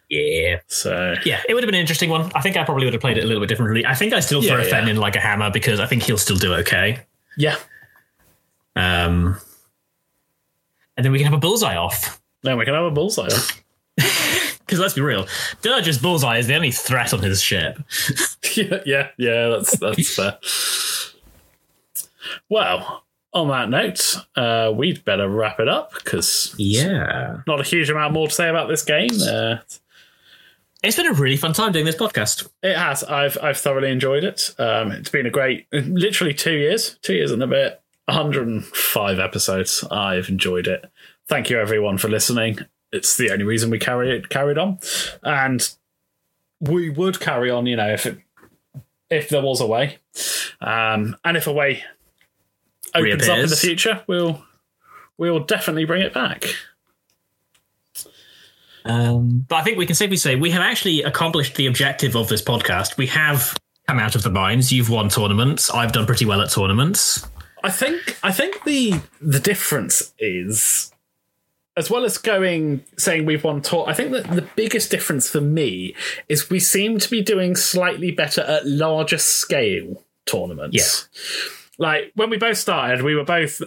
[0.10, 0.60] yeah.
[0.68, 2.32] So Yeah, it would have been an interesting one.
[2.36, 3.86] I think I probably would have played it a little bit differently.
[3.86, 4.92] I think I still throw Yeah, Fen yeah.
[4.92, 7.00] in like a hammer because I think he'll still do okay.
[7.38, 7.56] yeah,
[8.76, 9.38] Um,
[10.96, 12.20] and then we can have a bullseye off.
[12.44, 13.24] then we can have a bullseye.
[13.26, 13.42] on.
[14.68, 15.26] Because let's be real,
[15.62, 17.78] Dirge's bullseye is the only threat on his ship.
[18.54, 19.48] yeah, yeah, yeah.
[19.48, 20.38] That's that's fair.
[22.50, 27.38] Well, on that note, uh, we'd better wrap it up because Yeah.
[27.48, 29.10] not a huge amount more to say about this game.
[29.22, 29.58] Uh,
[30.84, 32.48] It's been a really fun time doing this podcast.
[32.62, 33.04] it has.
[33.06, 34.54] I've I've thoroughly enjoyed it.
[34.60, 39.84] Um, it's been a great, literally two years, two years and a bit, 105 episodes.
[39.89, 40.86] I've enjoyed it.
[41.28, 42.60] Thank you everyone for listening.
[42.92, 44.80] It's the only reason we carry it carried on,
[45.24, 45.70] and
[46.60, 47.66] we would carry on.
[47.66, 48.20] You know, if it
[49.10, 49.98] if there was a way,
[50.62, 51.84] um, and if a way
[52.96, 54.44] opens up in the future, we'll
[55.18, 56.46] we'll definitely bring it back.
[58.86, 62.30] Um, but I think we can safely say we have actually accomplished the objective of
[62.30, 62.98] this podcast.
[62.98, 63.58] We have
[63.88, 64.72] come out of the mines.
[64.72, 65.70] You've won tournaments.
[65.70, 67.28] I've done pretty well at tournaments.
[67.64, 70.92] I think I think the the difference is
[71.78, 75.40] as well as going saying we've won tour I think that the biggest difference for
[75.42, 75.96] me
[76.28, 81.08] is we seem to be doing slightly better at larger scale tournaments.
[81.08, 83.62] Yeah, Like when we both started, we were both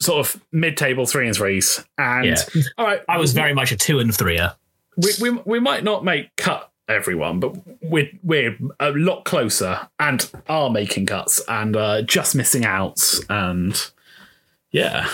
[0.00, 1.84] sort of mid table three and threes.
[1.98, 2.62] And Yeah.
[2.78, 4.54] all right, I was very much a two and threeer.
[4.96, 10.30] we, we we might not make cut everyone, but we're we're a lot closer and
[10.48, 13.90] are making cuts and uh, just missing outs and
[14.70, 15.08] yeah.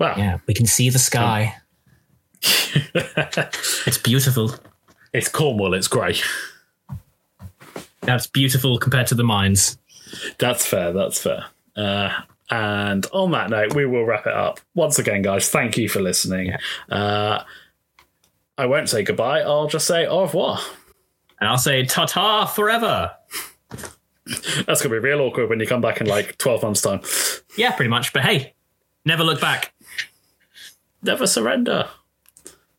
[0.00, 1.54] Well, Yeah, we can see the sky.
[2.42, 4.54] it's beautiful.
[5.12, 5.74] it's Cornwall.
[5.74, 6.16] It's grey.
[8.00, 9.78] That's beautiful compared to the mines.
[10.38, 10.92] That's fair.
[10.92, 11.44] That's fair.
[11.76, 12.10] Uh,
[12.50, 14.58] and on that note, we will wrap it up.
[14.74, 16.54] Once again, guys, thank you for listening.
[16.90, 17.44] Uh,
[18.56, 19.40] I won't say goodbye.
[19.42, 20.58] I'll just say au revoir.
[21.40, 23.12] And I'll say ta ta forever.
[24.66, 27.00] That's gonna be real awkward when you come back in like twelve months' time.
[27.56, 28.12] Yeah, pretty much.
[28.12, 28.54] But hey,
[29.04, 29.72] never look back.
[31.02, 31.88] Never surrender.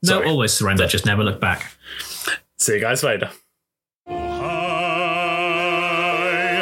[0.04, 0.28] No, Sorry.
[0.30, 0.88] always surrender.
[0.88, 1.72] Just never look back.
[2.58, 3.30] See you guys later.
[5.32, 6.62] Hi.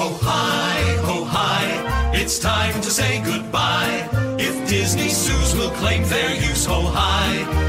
[0.00, 4.08] Oh hi, oh hi, it's time to say goodbye.
[4.38, 7.67] If Disney zoos will claim fair use, oh hi,